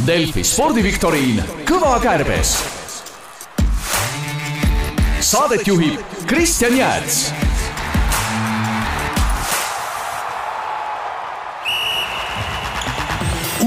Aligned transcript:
Delfi 0.00 0.40
spordiviktoriin 0.40 1.42
Kõva 1.68 1.98
kärbes. 2.00 2.54
Saadet 5.20 5.68
juhib 5.68 6.00
Kristjan 6.26 6.72
Jääts 6.78 7.18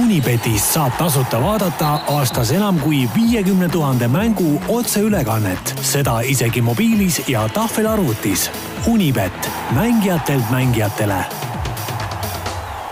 Unibetis 0.01 0.65
saab 0.73 0.97
tasuta 0.97 1.37
vaadata 1.41 1.93
aastas 2.17 2.51
enam 2.57 2.81
kui 2.81 3.05
viiekümne 3.13 3.69
tuhande 3.69 4.09
mängu 4.09 4.57
otseülekannet, 4.67 5.75
seda 5.81 6.19
isegi 6.25 6.61
mobiilis 6.61 7.21
ja 7.29 7.45
tahvelarvutis. 7.53 8.49
Unibet, 8.89 9.51
mängijatelt 9.77 10.49
mängijatele 10.49 11.44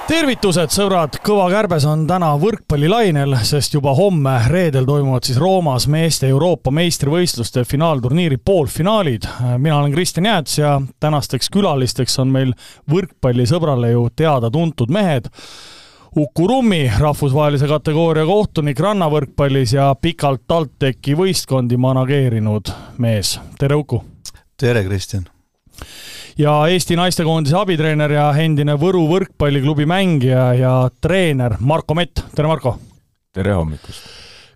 tervitused, 0.07 0.71
sõbrad, 0.73 1.17
Kõva 1.23 1.45
kärbes 1.51 1.86
on 1.88 2.05
täna 2.09 2.33
võrkpallilainel, 2.39 3.36
sest 3.47 3.75
juba 3.75 3.93
homme, 3.97 4.36
reedel 4.51 4.86
toimuvad 4.87 5.28
siis 5.28 5.37
Roomas 5.41 5.87
meeste 5.91 6.28
Euroopa 6.32 6.71
meistrivõistluste 6.75 7.64
finaalturniiri 7.68 8.37
poolfinaalid. 8.37 9.28
mina 9.57 9.78
olen 9.78 9.92
Kristjan 9.92 10.25
Jääts 10.25 10.57
ja 10.57 10.81
tänasteks 11.00 11.50
külalisteks 11.50 12.19
on 12.19 12.28
meil 12.28 12.54
võrkpallisõbrale 12.89 13.92
ju 13.92 14.09
teada-tuntud 14.15 14.89
mehed 14.89 15.29
Uku 16.15 16.47
Rummi, 16.47 16.92
rahvusvahelise 17.00 17.67
kategooria 17.67 18.25
kohtunik 18.25 18.79
rannavõrkpallis 18.79 19.73
ja 19.73 19.95
pikalt 19.95 20.43
TalTechi 20.47 21.15
võistkondi 21.17 21.78
manageerinud 21.78 22.70
mees. 22.97 23.39
tere, 23.59 23.75
Uku! 23.75 24.04
tere, 24.57 24.83
Kristjan! 24.83 25.25
Ja 26.39 26.54
Eesti 26.71 26.97
naistekoondise 26.97 27.57
abitreener 27.60 28.11
ja 28.15 28.25
endine 28.42 28.75
Võru 28.79 29.05
võrkpalliklubi 29.10 29.86
mängija 29.89 30.50
ja 30.57 30.73
treener 31.01 31.57
Marko 31.59 31.97
Mett, 31.97 32.25
tere 32.33 32.50
Marko! 32.50 32.78
tere 33.33 33.53
hommikust! 33.58 34.06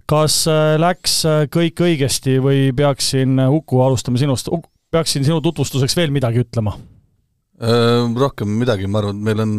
kas 0.07 0.41
äh, 0.49 0.75
läks 0.79 1.19
äh, 1.27 1.45
kõik 1.51 1.81
õigesti 1.83 2.37
või 2.43 2.69
peaksin, 2.75 3.37
äh, 3.43 3.51
Uku, 3.51 3.81
alustama 3.83 4.19
sinust, 4.21 4.49
peaksin 4.91 5.25
sinu 5.27 5.41
tutvustuseks 5.43 5.97
veel 5.97 6.13
midagi 6.15 6.45
ütlema? 6.45 6.77
Rohkem 7.57 8.51
midagi, 8.53 8.85
ma 8.85 8.99
arvan, 9.01 9.17
et 9.17 9.25
meil 9.25 9.39
on 9.41 9.53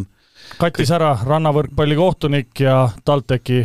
kattis 0.61 0.93
ära 0.95 1.09
rannavõrkpalli 1.27 1.97
kohtunik 1.99 2.61
ja 2.63 2.77
TalTechi 3.05 3.65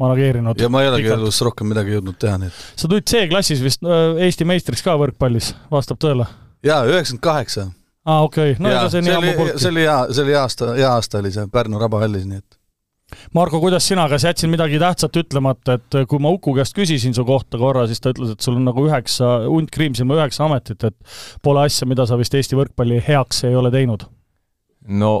manageerinud. 0.00 0.56
ja 0.56 0.70
ma 0.72 0.80
ei 0.80 0.88
olegi 0.88 1.12
elus 1.12 1.42
rohkem 1.44 1.68
midagi 1.68 1.92
jõudnud 1.92 2.16
teha, 2.16 2.38
nii 2.40 2.48
et. 2.48 2.62
sa 2.80 2.88
tulid 2.88 3.04
C-klassis 3.12 3.60
vist 3.60 3.84
Eesti 3.84 4.48
meistriks 4.48 4.82
ka 4.84 4.96
võrkpallis, 5.00 5.52
vastab 5.70 6.00
tõele? 6.00 6.24
jaa, 6.64 6.80
üheksakümmend 6.88 7.26
kaheksa. 7.28 7.68
Aa, 8.04 8.20
okei 8.22 8.52
okay., 8.54 8.62
no 8.62 8.72
ega 8.72 8.90
see 8.92 9.04
nii 9.04 9.16
ammu 9.18 9.32
polnudki. 9.38 9.62
see 9.62 9.72
oli 9.72 9.86
hea, 9.86 9.96
see 10.10 10.26
oli 10.26 10.36
hea 10.36 10.42
aasta, 10.42 10.74
hea 10.80 10.92
aasta 10.92 11.22
oli 11.22 11.32
see 11.34 11.48
Pärnu 11.52 11.80
Rabahallis, 11.82 12.28
nii 12.30 12.42
et 12.42 12.60
Marko, 13.36 13.60
kuidas 13.60 13.84
sina, 13.88 14.06
kas 14.08 14.24
jätsin 14.24 14.50
midagi 14.50 14.78
tähtsat 14.80 15.16
ütlemata, 15.20 15.76
et 15.78 15.96
kui 16.08 16.18
ma 16.22 16.32
Uku 16.34 16.54
käest 16.56 16.74
küsisin 16.74 17.14
su 17.14 17.24
kohta 17.28 17.60
korra, 17.60 17.84
siis 17.86 18.00
ta 18.02 18.14
ütles, 18.14 18.32
et 18.34 18.44
sul 18.44 18.56
on 18.58 18.64
nagu 18.66 18.86
üheksa, 18.88 19.28
hunt 19.50 19.70
Kriimsilma 19.74 20.16
üheksa 20.18 20.46
ametit, 20.48 20.86
et 20.88 20.96
pole 21.44 21.66
asja, 21.68 21.86
mida 21.90 22.08
sa 22.08 22.18
vist 22.20 22.34
Eesti 22.34 22.58
võrkpalli 22.58 23.02
heaks 23.06 23.44
ei 23.48 23.56
ole 23.58 23.72
teinud? 23.74 24.06
no 24.84 25.12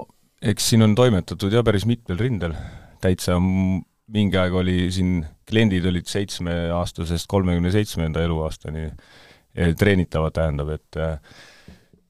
eks 0.44 0.72
siin 0.72 0.84
on 0.84 0.96
toimetatud 0.98 1.52
jah, 1.54 1.64
päris 1.64 1.86
mitmel 1.88 2.18
rindel, 2.20 2.56
täitsa 3.04 3.38
mingi 3.40 4.36
aeg 4.40 4.56
oli 4.60 4.90
siin, 4.92 5.22
kliendid 5.48 5.86
olid 5.88 6.08
seitsmeaastasest 6.10 7.28
kolmekümne 7.30 7.72
seitsmenda 7.72 8.24
eluaastani 8.24 8.90
treenitavad, 9.78 10.34
tähendab, 10.36 10.74
et 10.74 10.98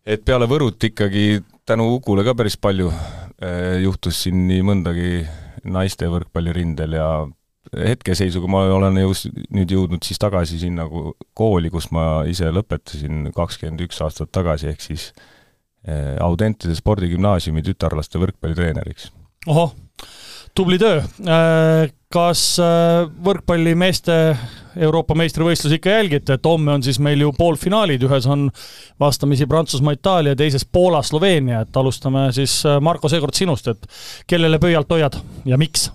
et 0.07 0.25
peale 0.25 0.49
Võrut 0.51 0.83
ikkagi 0.91 1.43
tänu 1.67 1.89
Ukule 1.97 2.25
ka 2.27 2.35
päris 2.37 2.57
palju 2.61 2.91
eh, 2.91 3.81
juhtus 3.85 4.25
siin 4.25 4.47
nii 4.49 4.63
mõndagi 4.67 5.25
naiste 5.65 6.09
võrkpallirindel 6.13 6.99
ja 6.99 7.09
hetkeseisuga 7.75 8.49
ma 8.51 8.67
olen 8.75 9.01
just 9.01 9.31
nüüd 9.55 9.73
jõudnud 9.73 10.05
siis 10.05 10.21
tagasi 10.21 10.59
sinna 10.61 10.85
kooli, 11.35 11.71
kus 11.73 11.89
ma 11.91 12.25
ise 12.29 12.51
lõpetasin 12.53 13.31
kakskümmend 13.35 13.87
üks 13.87 14.03
aastat 14.05 14.31
tagasi, 14.35 14.69
ehk 14.75 14.85
siis 14.85 15.13
Äh, 15.85 16.17
Audentese 16.25 16.73
spordigümnaasiumi 16.79 17.61
tütarlaste 17.65 18.17
võrkpallitreeneriks. 18.23 19.11
ohoh, 19.47 19.75
tubli 20.55 20.79
töö. 20.79 20.99
Äh, 20.99 21.93
kas 22.15 22.43
äh, 22.63 23.09
võrkpallimeeste 23.27 24.19
Euroopa 24.85 25.15
meistrivõistlusi 25.19 25.79
ikka 25.79 25.97
jälgite, 25.97 26.37
et 26.37 26.47
homme 26.47 26.73
on 26.75 26.83
siis 26.83 26.99
meil 27.03 27.21
ju 27.23 27.33
poolfinaalid, 27.35 28.03
ühes 28.07 28.27
on 28.31 28.49
vastamisi 29.01 29.47
Prantsusmaa, 29.51 29.95
Itaalia, 29.95 30.35
teises 30.39 30.67
Poola, 30.67 31.03
Sloveenia, 31.03 31.63
et 31.63 31.77
alustame 31.79 32.27
siis, 32.35 32.61
Marko, 32.83 33.11
seekord 33.11 33.39
sinust, 33.39 33.71
et 33.71 33.87
kellele 34.31 34.59
pöialt 34.63 34.91
hoiad 34.91 35.21
ja 35.47 35.61
miks? 35.61 35.91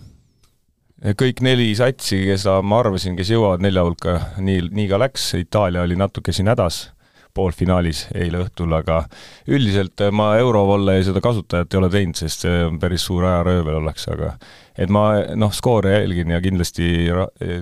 kõik 0.99 1.37
neli 1.39 1.69
satsi, 1.79 2.17
keda 2.27 2.57
ma 2.59 2.81
arvasin, 2.83 3.13
kes 3.15 3.29
jõuavad 3.31 3.61
nelja 3.63 3.85
hulka, 3.87 4.17
nii, 4.43 4.65
nii 4.75 4.87
ka 4.91 4.99
läks, 4.99 5.29
Itaalia 5.39 5.85
oli 5.85 5.95
natuke 5.99 6.35
siin 6.35 6.51
hädas 6.51 6.89
poolfinaalis 7.39 8.05
eile 8.13 8.43
õhtul, 8.43 8.73
aga 8.77 9.01
üldiselt 9.49 10.03
eh, 10.05 10.11
ma 10.11 10.33
Eurovolle 10.41 10.99
seda 11.07 11.23
kasutajat 11.23 11.73
ei 11.73 11.81
ole 11.81 11.91
teinud, 11.93 12.19
sest 12.19 12.45
see 12.45 12.65
on 12.67 12.79
päris 12.81 13.07
suur 13.07 13.27
ajaröövel 13.29 13.79
oleks, 13.79 14.09
aga 14.11 14.35
et 14.79 14.91
ma 14.91 15.07
noh, 15.39 15.55
skoore 15.55 15.95
jälgin 15.97 16.35
ja 16.35 16.41
kindlasti 16.43 16.91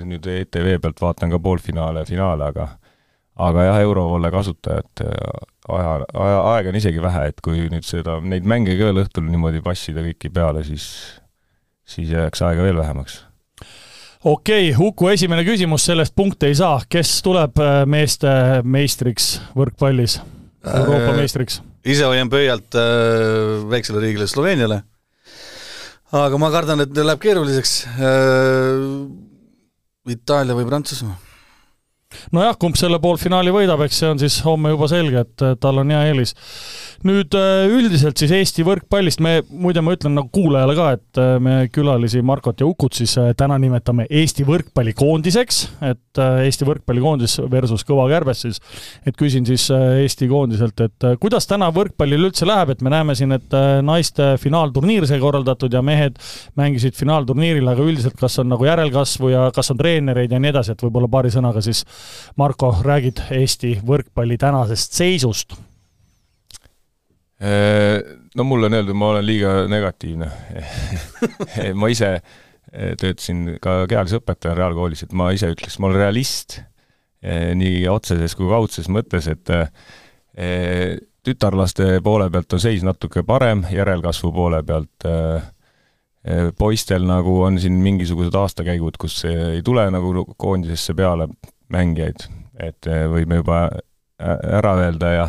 nüüd 0.08 0.28
ETV 0.34 0.76
pealt 0.84 1.02
vaatan 1.02 1.34
ka 1.34 1.42
poolfinaale 1.42 2.04
ja 2.04 2.10
finaale, 2.10 2.52
aga 2.52 2.68
aga 3.38 3.68
jah, 3.68 3.80
Eurovolle 3.86 4.32
kasutajat 4.34 5.06
eh, 5.06 5.46
aja, 5.70 5.94
aja, 6.26 6.42
aega 6.56 6.74
on 6.74 6.82
isegi 6.82 7.04
vähe, 7.04 7.28
et 7.32 7.46
kui 7.46 7.68
nüüd 7.70 7.86
seda, 7.86 8.18
neid 8.24 8.48
mänge 8.50 8.78
ka 8.80 8.90
veel 8.90 9.04
õhtul 9.04 9.28
niimoodi 9.30 9.62
passida 9.66 10.06
kõiki 10.06 10.34
peale, 10.34 10.66
siis 10.68 10.90
siis 11.88 12.12
jääks 12.12 12.42
aega 12.44 12.66
veel 12.66 12.80
vähemaks 12.82 13.22
okei 14.32 14.72
okay,, 14.72 14.88
Uku 14.88 15.12
esimene 15.14 15.46
küsimus, 15.48 15.86
sellest 15.88 16.16
punkte 16.16 16.50
ei 16.52 16.58
saa, 16.58 16.82
kes 16.90 17.18
tuleb 17.26 17.60
äh, 17.64 17.82
meeste 17.90 18.32
meistriks 18.68 19.38
võrkpallis, 19.58 20.20
Euroopa 20.68 21.14
äh, 21.14 21.20
meistriks? 21.22 21.62
ise 21.88 22.08
hoian 22.10 22.32
pöialt 22.32 22.76
äh, 22.76 23.64
väiksele 23.72 24.04
riigile 24.04 24.28
Sloveeniale, 24.28 24.82
aga 26.24 26.42
ma 26.42 26.52
kardan, 26.54 26.84
et 26.88 27.00
läheb 27.04 27.24
keeruliseks 27.24 27.80
äh,. 27.96 28.84
Itaalia 30.08 30.56
või 30.56 30.64
Prantsusmaa 30.64 31.27
nojah, 32.36 32.56
kumb 32.60 32.78
selle 32.80 33.00
poolfinaali 33.04 33.54
võidab, 33.54 33.82
eks 33.86 34.02
see 34.02 34.10
on 34.12 34.20
siis 34.22 34.40
homme 34.46 34.72
juba 34.74 34.90
selge, 34.92 35.24
et 35.24 35.46
tal 35.62 35.82
on 35.82 35.94
hea 35.94 36.04
eelis. 36.12 36.34
nüüd 37.08 37.36
äh, 37.38 37.70
üldiselt 37.70 38.18
siis 38.18 38.32
Eesti 38.34 38.64
võrkpallist 38.66 39.22
me, 39.22 39.36
muide 39.54 39.84
ma 39.86 39.94
ütlen 39.94 40.16
nagu 40.18 40.32
kuulajale 40.34 40.74
ka, 40.76 40.88
et 40.98 41.20
äh, 41.22 41.36
me 41.44 41.58
külalisi 41.72 42.24
Markot 42.26 42.64
ja 42.64 42.68
Ukut 42.68 42.98
siis 42.98 43.14
äh, 43.22 43.30
täna 43.38 43.60
nimetame 43.62 44.08
Eesti 44.10 44.46
võrkpallikoondiseks, 44.48 45.60
et 45.92 46.22
Eesti 46.48 46.66
võrkpallikoondis 46.68 47.38
versus 47.52 47.86
Kõva 47.88 48.08
kärbes 48.10 48.42
siis, 48.48 48.60
et 49.06 49.16
küsin 49.20 49.46
siis 49.48 49.68
Eesti 49.72 50.28
koondiselt, 50.32 50.82
et 50.82 51.08
kuidas 51.22 51.48
täna 51.48 51.70
võrkpallil 51.76 52.28
üldse 52.30 52.48
läheb, 52.50 52.74
et 52.74 52.82
me 52.82 52.92
näeme 52.92 53.16
siin, 53.16 53.36
et 53.38 53.58
naiste 53.86 54.34
finaalturniir 54.42 55.06
sai 55.08 55.22
korraldatud 55.22 55.74
ja 55.74 55.84
mehed 55.86 56.18
mängisid 56.58 56.98
finaalturniiril, 56.98 57.70
aga 57.70 57.86
üldiselt 57.86 58.18
kas 58.20 58.42
on 58.42 58.50
nagu 58.52 58.66
järelkasvu 58.68 59.32
ja 59.32 59.48
kas 59.56 59.72
on 59.72 59.80
treenereid 59.80 60.34
ja 60.34 60.42
nii 60.42 60.56
edasi, 60.56 60.74
et 60.74 60.84
võib-olla 60.88 61.12
paari 61.12 61.32
sõnaga 61.34 61.62
siis 61.64 61.86
Marko, 62.38 62.76
räägid 62.86 63.24
Eesti 63.32 63.78
võrkpalli 63.88 64.38
tänasest 64.38 64.94
seisust? 64.94 65.58
Äh, 67.38 68.02
no 68.36 68.44
mulle 68.44 68.66
on 68.66 68.74
öeldud, 68.74 68.98
ma 68.98 69.12
olen 69.12 69.26
liiga 69.26 69.50
negatiivne 69.70 70.26
ma 71.80 71.90
ise 71.94 72.16
äh, 72.16 72.96
töötasin 72.98 73.60
ka 73.62 73.84
kehalise 73.90 74.18
õpetajana 74.18 74.58
reaalkoolis, 74.58 75.04
et 75.06 75.14
ma 75.14 75.28
ise 75.36 75.52
ütleks, 75.54 75.76
ma 75.78 75.92
olen 75.92 76.02
realist 76.02 76.58
äh, 76.58 77.52
nii 77.54 77.84
otseses 77.94 78.34
kui 78.38 78.50
kaudses 78.50 78.90
mõttes, 78.90 79.30
et 79.30 79.54
tütarlaste 81.26 82.00
poole 82.06 82.28
pealt 82.34 82.54
on 82.54 82.62
seis 82.62 82.84
natuke 82.86 83.22
parem, 83.26 83.64
järelkasvu 83.74 84.30
poole 84.34 84.60
pealt 84.66 85.06
poistel 86.58 87.08
nagu 87.10 87.40
on 87.42 87.58
siin 87.62 87.78
mingisugused 87.82 88.36
aastakäigud, 88.38 89.00
kus 89.02 89.24
ei 89.26 89.64
tule 89.66 89.88
nagu 89.94 90.28
koondisesse 90.38 90.94
peale 90.94 91.26
mängijaid, 91.74 92.28
et 92.64 92.90
eh, 92.90 93.06
võime 93.12 93.42
juba 93.42 93.68
ära 94.18 94.74
öelda 94.82 95.10
ja 95.14 95.26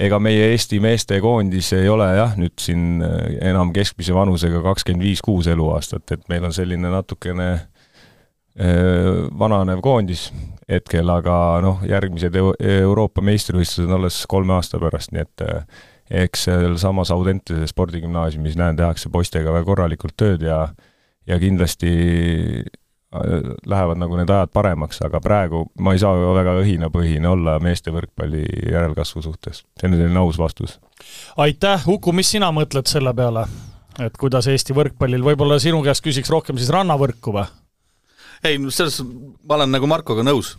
ega 0.00 0.18
meie 0.22 0.48
Eesti 0.50 0.80
meestekoondis 0.82 1.72
ei 1.76 1.88
ole 1.92 2.08
jah, 2.16 2.34
nüüd 2.40 2.56
siin 2.62 3.02
eh, 3.04 3.36
enam 3.50 3.74
keskmise 3.76 4.16
vanusega 4.16 4.62
kakskümmend 4.64 5.04
viis, 5.04 5.22
kuus 5.24 5.50
eluaastat, 5.50 6.16
et 6.16 6.26
meil 6.32 6.46
on 6.48 6.54
selline 6.56 6.90
natukene 6.92 7.50
eh, 7.54 9.12
vananev 9.38 9.82
koondis 9.84 10.28
hetkel, 10.70 11.08
aga 11.10 11.34
noh, 11.64 11.80
järgmised 11.88 12.36
Euroopa 12.38 13.22
meistrivõistlused 13.26 13.88
on 13.88 13.98
alles 13.98 14.22
kolme 14.30 14.54
aasta 14.54 14.78
pärast, 14.82 15.10
nii 15.14 15.24
et 15.24 15.42
eks 16.22 16.46
sealsamas 16.46 17.10
Audentese 17.14 17.66
spordigümnaasiumis 17.70 18.56
näen, 18.58 18.78
tehakse 18.78 19.10
poistega 19.10 19.52
väga 19.54 19.66
korralikult 19.66 20.16
tööd 20.18 20.46
ja 20.46 20.68
ja 21.28 21.38
kindlasti 21.38 21.90
lähevad 23.66 23.98
nagu 23.98 24.14
need 24.16 24.30
ajad 24.30 24.52
paremaks, 24.54 25.00
aga 25.02 25.18
praegu 25.20 25.64
ma 25.82 25.94
ei 25.96 25.98
saa 25.98 26.14
väga 26.14 26.54
õhinapõhine 26.60 27.26
olla 27.26 27.56
meeste 27.62 27.90
võrkpalli 27.90 28.44
järelkasvu 28.70 29.22
suhtes. 29.22 29.64
see 29.80 29.88
on 29.88 29.96
selline 29.96 30.18
aus 30.18 30.38
vastus. 30.38 30.78
aitäh, 31.36 31.88
Uku, 31.88 32.12
mis 32.12 32.30
sina 32.30 32.52
mõtled 32.54 32.86
selle 32.86 33.14
peale, 33.14 33.46
et 33.98 34.16
kuidas 34.16 34.46
Eesti 34.46 34.76
võrkpallil, 34.76 35.24
võib-olla 35.26 35.58
sinu 35.58 35.82
käest 35.82 36.04
küsiks 36.06 36.30
rohkem 36.30 36.58
siis 36.58 36.70
rannavõrku 36.70 37.34
või? 37.34 37.48
ei, 38.44 38.58
selles 38.70 39.00
suhtes 39.00 39.38
ma 39.48 39.58
olen 39.58 39.74
nagu 39.74 39.90
Markoga 39.90 40.22
nõus. 40.22 40.56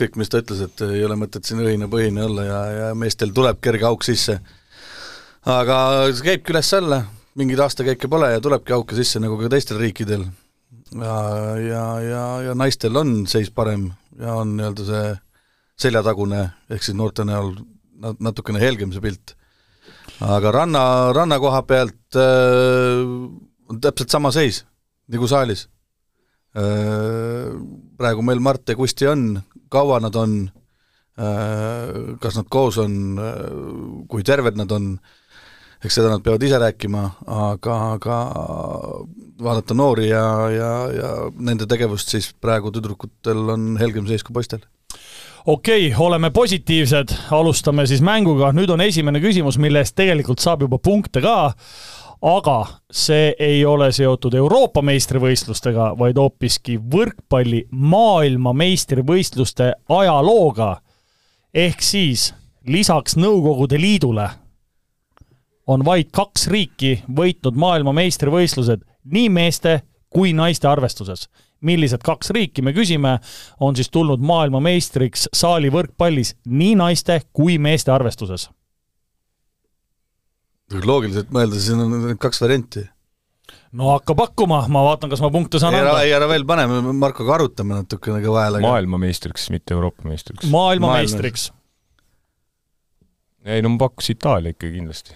kõik, 0.00 0.16
mis 0.16 0.28
ta 0.32 0.40
ütles, 0.40 0.60
et 0.64 0.84
ei 0.84 1.04
ole 1.04 1.16
mõtet 1.16 1.44
siin 1.44 1.60
õhinapõhine 1.64 2.24
olla 2.24 2.44
ja, 2.44 2.60
ja 2.72 2.92
meestel 2.94 3.32
tuleb 3.32 3.60
kerge 3.60 3.88
auk 3.88 4.04
sisse. 4.04 4.36
aga 5.48 5.80
see 6.12 6.28
käibki 6.28 6.52
üles-alla, 6.52 7.06
mingeid 7.40 7.64
aastakäike 7.64 8.08
pole 8.08 8.34
ja 8.34 8.40
tulebki 8.40 8.76
auke 8.76 8.96
sisse, 9.00 9.20
nagu 9.20 9.40
ka 9.40 9.48
teistel 9.48 9.80
riikidel. 9.80 10.28
Ja, 10.94 11.16
ja, 11.60 11.84
ja, 12.02 12.22
ja 12.48 12.54
naistel 12.58 12.96
on 12.96 13.26
seis 13.30 13.50
parem 13.54 13.90
ja 14.18 14.34
on 14.40 14.56
nii-öelda 14.56 14.86
see 14.86 15.10
seljatagune, 15.80 16.42
ehk 16.70 16.84
siis 16.84 16.96
noorte 16.98 17.24
näol 17.24 17.54
natukene 18.20 18.60
helgem 18.60 18.92
see 18.92 19.04
pilt. 19.04 19.36
aga 20.20 20.52
ranna, 20.52 20.82
ranna 21.16 21.38
koha 21.40 21.62
pealt 21.68 22.18
äh, 22.18 23.04
on 23.70 23.80
täpselt 23.80 24.10
sama 24.10 24.32
seis 24.34 24.64
nagu 25.10 25.28
saalis 25.30 25.68
äh,. 26.56 27.52
Praegu 28.00 28.22
meil 28.24 28.40
Mart 28.40 28.68
ja 28.68 28.76
Kusti 28.76 29.06
on, 29.10 29.42
kaua 29.68 29.98
nad 30.00 30.16
on 30.16 30.36
äh,, 31.20 32.16
kas 32.20 32.38
nad 32.38 32.48
koos 32.48 32.78
on 32.80 33.18
äh,, 33.20 33.40
kui 34.08 34.24
terved 34.24 34.56
nad 34.56 34.72
on, 34.72 34.94
eks 35.84 35.96
seda 35.96 36.10
nad 36.12 36.22
peavad 36.24 36.42
ise 36.44 36.58
rääkima, 36.60 37.02
aga, 37.26 37.76
aga 37.96 38.16
vaadata 39.40 39.74
noori 39.74 40.10
ja, 40.10 40.24
ja, 40.52 40.72
ja 40.92 41.30
nende 41.40 41.66
tegevust, 41.68 42.08
siis 42.12 42.34
praegu 42.40 42.72
tüdrukutel 42.74 43.54
on 43.54 43.76
helgem 43.80 44.06
seis 44.08 44.24
kui 44.26 44.34
poistel. 44.36 44.60
Okei 45.46 45.88
okay,, 45.88 45.96
oleme 46.04 46.30
positiivsed, 46.30 47.08
alustame 47.32 47.86
siis 47.88 48.02
mänguga, 48.04 48.52
nüüd 48.52 48.70
on 48.74 48.80
esimene 48.84 49.20
küsimus, 49.24 49.56
mille 49.58 49.80
eest 49.80 49.96
tegelikult 49.96 50.40
saab 50.44 50.60
juba 50.66 50.78
punkte 50.82 51.20
ka, 51.24 51.54
aga 52.20 52.58
see 52.92 53.32
ei 53.40 53.64
ole 53.64 53.88
seotud 53.96 54.36
Euroopa 54.36 54.82
meistrivõistlustega, 54.84 55.94
vaid 55.96 56.20
hoopiski 56.20 56.76
võrkpalli 56.92 57.64
maailmameistrivõistluste 57.70 59.72
ajalooga. 59.88 60.82
ehk 61.54 61.82
siis 61.82 62.34
lisaks 62.66 63.16
Nõukogude 63.16 63.80
Liidule 63.80 64.28
on 65.70 65.84
vaid 65.86 66.10
kaks 66.14 66.48
riiki 66.50 66.96
võitnud 67.16 67.58
maailmameistrivõistlused 67.60 68.82
nii 69.14 69.28
meeste 69.32 69.80
kui 70.10 70.34
naiste 70.36 70.68
arvestuses 70.70 71.28
millised 71.60 72.00
kaks 72.04 72.30
riiki, 72.32 72.62
me 72.64 72.72
küsime, 72.76 73.18
on 73.60 73.76
siis 73.76 73.90
tulnud 73.92 74.22
maailmameistriks 74.24 75.28
saali 75.36 75.68
võrkpallis 75.72 76.34
nii 76.48 76.72
naiste 76.80 77.20
kui 77.36 77.58
meeste 77.60 77.92
arvestuses? 77.94 78.48
loogiliselt 80.70 81.32
mõeldes, 81.34 81.64
siin 81.66 81.82
on 81.82 82.18
kaks 82.22 82.40
varianti. 82.40 82.84
no 83.76 83.90
hakka 83.90 84.14
pakkuma, 84.14 84.62
ma 84.70 84.84
vaatan, 84.86 85.10
kas 85.10 85.20
ma 85.20 85.32
punkte 85.34 85.58
saan 85.58 85.74
anda. 85.74 85.98
ei, 86.04 86.14
ära 86.16 86.28
veel 86.30 86.46
pane, 86.46 86.66
me 86.70 86.94
Markoga 86.96 87.36
arutame 87.40 87.76
natukene 87.76 88.22
kõva 88.24 88.46
häälega. 88.46 88.68
maailmameistriks, 88.68 89.50
mitte 89.50 89.74
Euroopa 89.76 90.08
meistriks. 90.08 90.46
maailmameistriks 90.50 91.50
Maailma 91.50 91.59
ei 93.44 93.62
no 93.62 93.68
ma 93.68 93.78
pakkusin 93.78 94.16
Itaalia 94.16 94.50
ikka 94.50 94.68
kindlasti. 94.68 95.14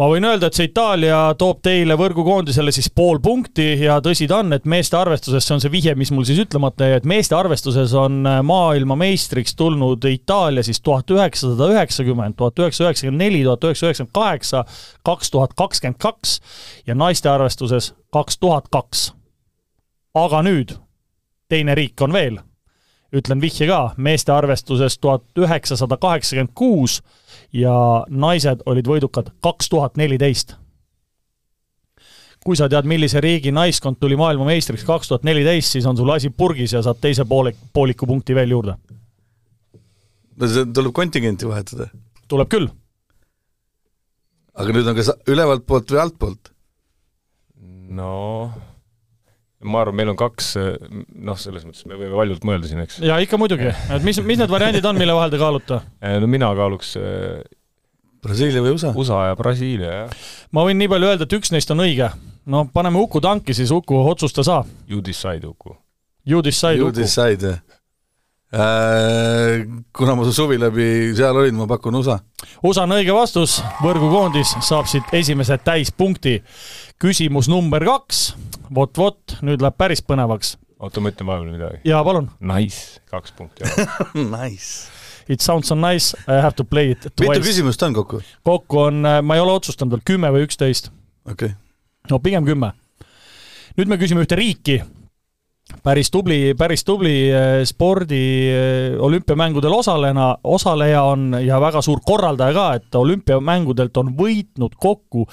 ma 0.00 0.06
võin 0.08 0.24
öelda, 0.24 0.48
et 0.48 0.56
see 0.56 0.70
Itaalia 0.70 1.18
toob 1.38 1.60
teile 1.64 1.96
võrgukoondisele 2.00 2.72
siis 2.72 2.88
pool 2.94 3.20
punkti 3.20 3.66
ja 3.82 3.98
tõsi 4.04 4.28
ta 4.30 4.38
on, 4.40 4.54
et 4.56 4.64
meeste 4.64 4.96
arvestuses, 4.96 5.44
see 5.44 5.54
on 5.56 5.60
see 5.60 5.72
vihje, 5.72 5.94
mis 6.00 6.12
mul 6.16 6.24
siis 6.28 6.40
ütlemata 6.40 6.88
jäi, 6.88 7.00
et 7.02 7.08
meeste 7.12 7.36
arvestuses 7.36 7.92
on 7.98 8.24
maailmameistriks 8.48 9.54
tulnud 9.60 10.08
Itaalia 10.08 10.64
siis 10.64 10.80
tuhat 10.80 11.10
üheksasada 11.12 11.68
üheksakümmend, 11.74 12.38
tuhat 12.40 12.64
üheksasada 12.64 12.90
üheksakümmend 12.90 13.24
neli, 13.26 13.44
tuhat 13.44 13.68
üheksasada 13.68 13.90
üheksakümmend 13.90 14.18
kaheksa, 14.20 14.64
kaks 15.04 15.30
tuhat 15.36 15.56
kakskümmend 15.56 16.00
kaks 16.00 16.38
ja 16.86 16.96
naiste 16.96 17.28
arvestuses 17.28 17.92
kaks 18.12 18.38
tuhat 18.40 18.72
kaks. 18.72 19.10
aga 20.14 20.40
nüüd, 20.42 20.78
teine 21.48 21.76
riik 21.76 22.00
on 22.00 22.16
veel 22.16 22.40
ütlen 23.14 23.40
vihje 23.42 23.66
ka, 23.66 23.90
meeste 23.96 24.32
arvestuses 24.32 24.98
tuhat 24.98 25.26
üheksasada 25.38 25.98
kaheksakümmend 26.00 26.54
kuus 26.54 27.00
ja 27.52 27.74
naised 28.08 28.62
olid 28.66 28.86
võidukad 28.86 29.30
kaks 29.42 29.68
tuhat 29.68 29.96
neliteist. 30.00 30.56
kui 32.44 32.56
sa 32.56 32.70
tead, 32.72 32.86
millise 32.88 33.20
riigi 33.20 33.50
naiskond 33.52 33.98
tuli 34.00 34.16
maailmameistriks 34.16 34.84
kaks 34.88 35.10
tuhat 35.10 35.26
neliteist, 35.28 35.74
siis 35.76 35.86
on 35.86 35.96
sul 35.96 36.10
asi 36.10 36.30
purgis 36.30 36.72
ja 36.72 36.82
saad 36.82 36.96
teise 37.00 37.24
poole, 37.24 37.52
pooliku 37.72 38.06
punkti 38.06 38.34
veel 38.34 38.50
juurde. 38.50 38.76
no 40.36 40.48
see 40.48 40.66
tuleb 40.74 40.92
kontingenti 40.92 41.48
vahetada? 41.48 41.90
tuleb 42.28 42.48
küll. 42.48 42.70
aga 44.54 44.72
nüüd 44.72 44.88
on 44.88 44.96
kas 44.96 45.12
ülevalt 45.28 45.66
poolt 45.66 45.90
või 45.90 46.02
altpoolt? 46.06 46.52
no 47.90 48.10
ma 49.62 49.82
arvan, 49.82 49.96
meil 49.98 50.12
on 50.12 50.18
kaks, 50.18 50.50
noh, 51.20 51.38
selles 51.40 51.64
mõttes 51.68 51.86
me 51.88 51.98
võime 51.98 52.16
valjult 52.16 52.44
mõelda 52.48 52.70
siin, 52.70 52.82
eks. 52.84 53.00
jaa, 53.04 53.18
ikka 53.24 53.40
muidugi. 53.40 53.68
et 53.94 54.06
mis, 54.06 54.20
mis 54.24 54.40
need 54.40 54.52
variandid 54.52 54.86
on, 54.88 54.98
mille 55.00 55.16
vahel 55.16 55.32
te 55.32 55.40
kaalute? 55.40 55.80
Eh, 56.00 56.16
no 56.22 56.28
mina 56.30 56.52
kaaluks 56.56 56.94
eh, 57.00 57.42
Brasiilia 58.24 58.64
või 58.64 58.76
USA? 58.76 58.94
USA 58.96 59.22
ja 59.30 59.36
Brasiilia, 59.38 59.90
jah. 60.04 60.30
ma 60.56 60.64
võin 60.68 60.80
nii 60.80 60.90
palju 60.92 61.12
öelda, 61.12 61.28
et 61.28 61.36
üks 61.40 61.52
neist 61.54 61.72
on 61.74 61.84
õige. 61.84 62.08
no 62.50 62.66
paneme 62.72 63.00
Uku 63.02 63.20
tanki, 63.24 63.56
siis 63.56 63.72
Uku, 63.74 64.00
otsusta 64.12 64.46
sa. 64.46 64.62
You 64.88 65.04
decide, 65.04 65.48
Uku. 65.48 65.76
You 66.28 66.40
decide, 66.44 66.80
Uku. 66.80 66.88
You 66.88 66.96
decide, 67.02 67.54
jah 67.54 67.79
kuna 68.50 70.14
ma 70.14 70.24
su 70.24 70.32
suvi 70.32 70.58
läbi 70.58 71.14
seal 71.14 71.36
olin, 71.38 71.54
ma 71.54 71.68
pakun 71.70 71.94
USA. 72.00 72.18
USA 72.66 72.82
on 72.82 72.96
õige 72.96 73.14
vastus, 73.14 73.60
võrgukoondis 73.78 74.56
saab 74.66 74.90
siit 74.90 75.12
esimese 75.14 75.58
täispunkti. 75.62 76.40
küsimus 77.00 77.48
number 77.48 77.84
kaks, 77.86 78.34
vot-vot, 78.74 79.38
nüüd 79.46 79.62
läheb 79.62 79.78
päris 79.78 80.02
põnevaks. 80.02 80.56
oota, 80.80 81.00
ma 81.00 81.14
ütlen 81.14 81.30
vahepeal 81.30 81.52
midagi. 81.52 81.80
jaa, 81.84 82.02
palun. 82.04 82.30
Nice, 82.40 83.00
kaks 83.10 83.32
punkti 83.32 83.64
Nice. 84.38 84.90
It 85.28 85.40
sounds 85.40 85.68
so 85.68 85.76
nice, 85.76 86.16
I 86.26 86.42
have 86.42 86.56
to 86.56 86.64
play 86.64 86.90
it 86.90 87.06
twice. 87.14 87.30
mitu 87.30 87.46
küsimust 87.46 87.82
on 87.86 87.94
kokku? 87.94 88.20
kokku 88.42 88.78
on, 88.88 89.04
äh, 89.06 89.22
ma 89.22 89.38
ei 89.38 89.40
ole 89.40 89.52
otsustanud 89.52 89.94
veel, 89.94 90.02
kümme 90.04 90.32
või 90.34 90.48
üksteist. 90.48 90.90
okei 91.22 91.54
okay.. 91.54 91.58
no 92.10 92.18
pigem 92.18 92.44
kümme. 92.44 92.72
nüüd 93.78 93.86
me 93.86 94.00
küsime 94.00 94.26
ühte 94.26 94.34
riiki 94.34 94.82
päris 95.82 96.10
tubli, 96.10 96.54
päris 96.58 96.84
tubli 96.84 97.14
eh, 97.30 97.62
spordi 97.68 98.22
eh, 98.50 98.96
olümpiamängudel 99.00 99.72
osalena, 99.72 100.32
osaleja 100.44 101.02
on 101.08 101.36
ja 101.44 101.60
väga 101.60 101.82
suur 101.82 102.02
korraldaja 102.06 102.54
ka, 102.54 102.66
et 102.78 102.98
olümpiamängudelt 103.00 103.96
on 104.02 104.12
võitnud 104.18 104.76
kokku 104.80 105.26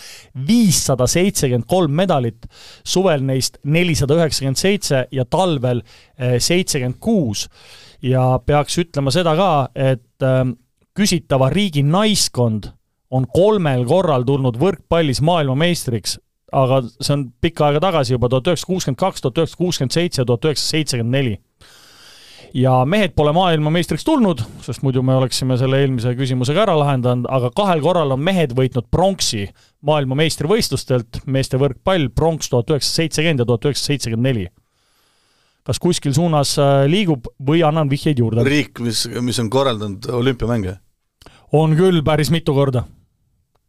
viissada 0.48 1.08
seitsekümmend 1.08 1.68
kolm 1.68 1.98
medalit, 2.00 2.48
suvel 2.86 3.26
neist 3.28 3.60
nelisada 3.64 4.18
üheksakümmend 4.20 4.62
seitse 4.62 5.06
ja 5.12 5.26
talvel 5.26 5.84
eh, 6.18 6.38
seitsekümmend 6.40 7.00
kuus. 7.00 7.48
ja 8.02 8.40
peaks 8.46 8.78
ütlema 8.78 9.12
seda 9.12 9.34
ka, 9.36 9.70
et 9.74 10.22
küsitava 10.94 11.50
riigi 11.50 11.82
naiskond 11.82 12.68
on 13.10 13.26
kolmel 13.34 13.86
korral 13.90 14.26
tulnud 14.28 14.60
võrkpallis 14.62 15.22
maailmameistriks 15.26 16.20
aga 16.54 16.80
see 16.88 17.14
on 17.14 17.26
pikka 17.44 17.68
aega 17.68 17.82
tagasi 17.84 18.16
juba, 18.16 18.30
tuhat 18.32 18.48
üheksasada 18.48 18.72
kuuskümmend 18.72 19.02
kaks, 19.02 19.24
tuhat 19.24 19.42
üheksasada 19.42 19.64
kuuskümmend 19.64 19.96
seitse, 19.96 20.26
tuhat 20.26 20.48
üheksasada 20.48 20.78
seitsekümmend 20.78 21.18
neli. 21.18 21.38
ja 22.56 22.86
mehed 22.88 23.12
pole 23.16 23.34
maailmameistriks 23.36 24.06
tulnud, 24.08 24.42
sest 24.64 24.82
muidu 24.82 25.04
me 25.04 25.18
oleksime 25.20 25.58
selle 25.60 25.82
eelmise 25.84 26.14
küsimusega 26.16 26.64
ära 26.64 26.78
lahendanud, 26.80 27.28
aga 27.30 27.52
kahel 27.56 27.84
korral 27.84 28.16
on 28.16 28.24
mehed 28.24 28.56
võitnud 28.56 28.88
pronksi 28.92 29.50
maailmameistrivõistlustelt, 29.86 31.26
meeste 31.28 31.60
võrkpall, 31.60 32.08
pronks 32.16 32.50
tuhat 32.54 32.72
üheksasada 32.72 33.04
seitsekümmend 33.04 33.44
ja 33.44 33.50
tuhat 33.52 33.68
üheksasada 33.68 33.94
seitsekümmend 33.94 34.30
neli 34.32 34.48
kas 35.68 35.82
kuskil 35.84 36.14
suunas 36.16 36.54
äh, 36.64 36.86
liigub 36.88 37.28
või 37.44 37.60
annan 37.68 37.92
vihjeid 37.92 38.22
juurde? 38.24 38.46
riik, 38.48 38.80
mis, 38.80 39.04
mis 39.20 39.40
on 39.44 39.52
korraldanud 39.52 40.08
olümpiamänge? 40.16 40.78
on 41.52 41.76
küll 41.76 42.00
päris 42.08 42.32
mitu 42.32 42.56
korda 42.56 42.86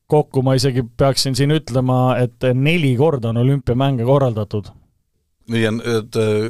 kokku 0.09 0.43
ma 0.43 0.57
isegi 0.57 0.85
peaksin 0.97 1.37
siin 1.37 1.53
ütlema, 1.53 2.17
et 2.21 2.45
neli 2.57 2.95
korda 2.97 3.33
on 3.33 3.43
olümpiamänge 3.45 4.07
korraldatud. 4.09 4.71
nii 5.49 5.65
on, 5.69 5.81
et 5.81 6.17
äh, 6.21 6.47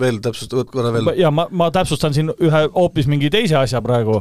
veel 0.00 0.20
täpsust-, 0.24 0.56
korra 0.72 0.92
veel. 0.92 1.12
ja 1.16 1.30
ma, 1.32 1.46
ma 1.50 1.70
täpsustan 1.72 2.14
siin 2.16 2.32
ühe 2.34 2.62
hoopis 2.74 3.08
mingi 3.08 3.30
teise 3.32 3.56
asja 3.60 3.80
praegu, 3.84 4.20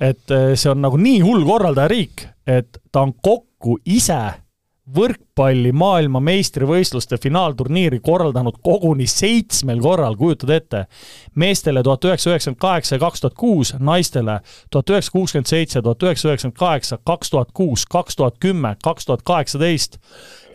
et 0.00 0.32
äh, 0.32 0.52
see 0.54 0.72
on 0.72 0.82
nagu 0.84 1.00
nii 1.00 1.20
hull 1.24 1.44
korraldajariik, 1.48 2.26
et 2.46 2.80
ta 2.92 3.06
on 3.06 3.14
kokku 3.22 3.78
ise 3.84 4.43
võrkpalli 4.84 5.70
maailmameistrivõistluste 5.72 7.16
finaalturniiri 7.22 8.02
korraldanud 8.04 8.58
koguni 8.62 9.06
seitsmel 9.08 9.80
korral, 9.80 10.16
kujutad 10.16 10.50
ette. 10.50 10.86
meestele 11.34 11.82
tuhat 11.82 12.04
üheksasada 12.04 12.34
üheksakümmend 12.34 12.60
kaheksa 12.60 12.94
ja 12.94 13.00
kaks 13.00 13.20
tuhat 13.20 13.34
kuus, 13.34 13.74
naistele 13.78 14.40
tuhat 14.70 14.90
üheksasada 14.90 15.12
kuuskümmend 15.12 15.48
seitse, 15.48 15.82
tuhat 15.82 16.02
üheksasada 16.02 16.32
üheksakümmend 16.32 16.58
kaheksa, 16.58 16.98
kaks 17.04 17.30
tuhat 17.30 17.52
kuus, 17.54 17.86
kaks 17.86 18.16
tuhat 18.16 18.36
kümme, 18.40 18.76
kaks 18.84 19.06
tuhat 19.06 19.22
kaheksateist. 19.22 19.98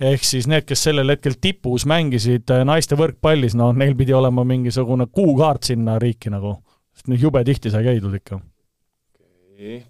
ehk 0.02 0.24
siis 0.24 0.48
need, 0.48 0.64
kes 0.64 0.84
sellel 0.84 1.10
hetkel 1.10 1.34
tipus 1.42 1.86
mängisid 1.86 2.52
äh, 2.54 2.64
naiste 2.66 2.96
võrkpallis, 2.96 3.56
no 3.56 3.72
neil 3.74 3.96
pidi 3.96 4.14
olema 4.14 4.44
mingisugune 4.44 5.08
kuukaart 5.12 5.64
sinna 5.64 5.98
riiki 6.00 6.30
nagu, 6.30 6.54
sest 6.94 7.10
jube 7.22 7.44
tihti 7.44 7.72
sai 7.72 7.84
käidud 7.84 8.14
ikka. 8.14 8.40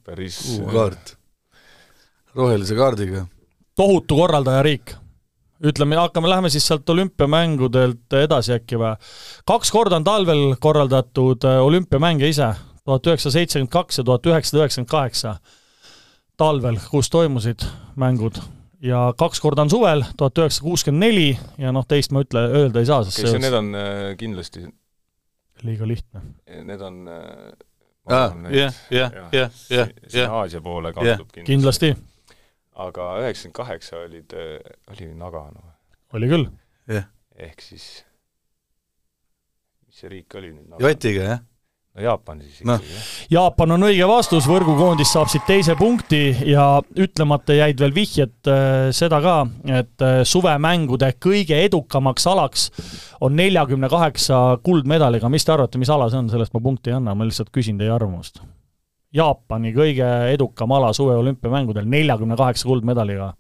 päris 0.04 0.40
kuukaart, 0.48 1.18
rohelise 2.36 2.76
kaardiga 2.76 3.28
tohutu 3.80 4.16
korraldajariik. 4.20 4.96
ütleme, 5.60 5.96
hakkame, 5.96 6.30
lähme 6.30 6.50
siis 6.50 6.68
sealt 6.68 6.90
olümpiamängudelt 6.90 8.14
edasi 8.24 8.54
äkki 8.56 8.80
või? 8.80 8.94
kaks 9.48 9.72
korda 9.76 10.00
on 10.00 10.08
talvel 10.08 10.44
korraldatud 10.60 11.44
äh, 11.48 11.60
olümpiamänge 11.64 12.28
ise, 12.28 12.54
tuhat 12.84 13.08
üheksasada 13.08 13.34
seitsekümmend 13.38 13.72
kaks 13.72 14.00
ja 14.00 14.06
tuhat 14.08 14.26
üheksasada 14.26 14.64
üheksakümmend 14.64 14.92
kaheksa 14.92 15.36
talvel, 16.40 16.80
kus 16.92 17.12
toimusid 17.12 17.64
mängud 18.00 18.40
ja 18.84 19.10
kaks 19.20 19.44
korda 19.44 19.68
on 19.68 19.72
suvel, 19.72 20.04
tuhat 20.18 20.44
üheksasada 20.44 20.68
kuuskümmend 20.68 21.06
neli 21.08 21.30
ja 21.60 21.76
noh, 21.76 21.88
teist 21.88 22.16
ma 22.16 22.24
ütle, 22.24 22.46
öelda 22.62 22.84
ei 22.84 22.92
saa, 22.92 23.04
sest 23.08 23.24
okay, 23.24 23.36
see 23.36 23.44
need 23.44 23.60
on 23.60 23.74
äh, 23.80 24.04
kindlasti 24.20 24.68
liiga 25.64 25.88
lihtne. 25.88 26.24
Need 26.64 26.84
on 26.84 27.02
jah, 28.08 28.38
jah, 28.56 28.80
jah, 28.92 29.20
jah, 29.72 29.92
jah. 30.08 30.40
Aasia 30.40 30.64
poole 30.64 30.96
kaldub 30.96 31.28
kindlasti, 31.28 31.52
kindlasti 31.52 31.96
aga 32.80 33.10
üheksakümmend 33.24 33.58
kaheksa 33.60 34.04
olid, 34.06 34.34
äh, 34.34 34.60
oli 34.94 35.12
Nagano. 35.18 35.74
oli 36.14 36.32
küll. 36.32 36.48
jah. 36.88 37.10
ehk 37.36 37.62
siis, 37.64 37.86
mis 39.88 40.02
see 40.02 40.12
riik 40.16 40.36
oli 40.40 40.54
nüüd? 40.54 40.76
Jotiga, 40.80 41.30
jah? 41.34 41.46
no 41.96 42.06
Jaapan 42.06 42.44
siis 42.46 42.62
no. 42.64 42.78
ikkagi, 42.78 42.94
jah. 42.94 43.08
Jaapan 43.36 43.76
on 43.76 43.88
õige 43.90 44.08
vastus, 44.10 44.48
võrgukoondis 44.50 45.12
saab 45.16 45.32
siit 45.32 45.48
teise 45.50 45.76
punkti 45.80 46.22
ja 46.48 46.68
ütlemata 46.96 47.58
jäid 47.58 47.82
veel 47.82 47.96
vihjed 47.96 48.52
äh, 48.52 48.90
seda 48.96 49.20
ka, 49.26 49.36
et 49.82 50.06
äh, 50.06 50.22
suvemängude 50.28 51.12
kõige 51.20 51.60
edukamaks 51.66 52.30
alaks 52.32 52.70
on 53.26 53.36
neljakümne 53.40 53.92
kaheksa 53.92 54.60
kuldmedaliga, 54.64 55.32
mis 55.32 55.46
te 55.46 55.56
arvate, 55.56 55.82
mis 55.82 55.92
ala 55.92 56.08
see 56.12 56.22
on, 56.22 56.32
sellest 56.32 56.56
ma 56.56 56.64
punkti 56.64 56.94
ei 56.94 57.00
anna, 57.02 57.18
ma 57.18 57.28
lihtsalt 57.28 57.52
küsin 57.56 57.82
teie 57.82 57.92
arvamust 57.94 58.40
Jaapani 59.14 59.72
kõige 59.74 60.08
edukam 60.34 60.72
ala 60.78 60.92
suveolümpiamängudel, 60.94 61.88
neljakümne 61.90 62.36
kaheksa 62.38 62.68
kuldmedaliga. 62.70 63.34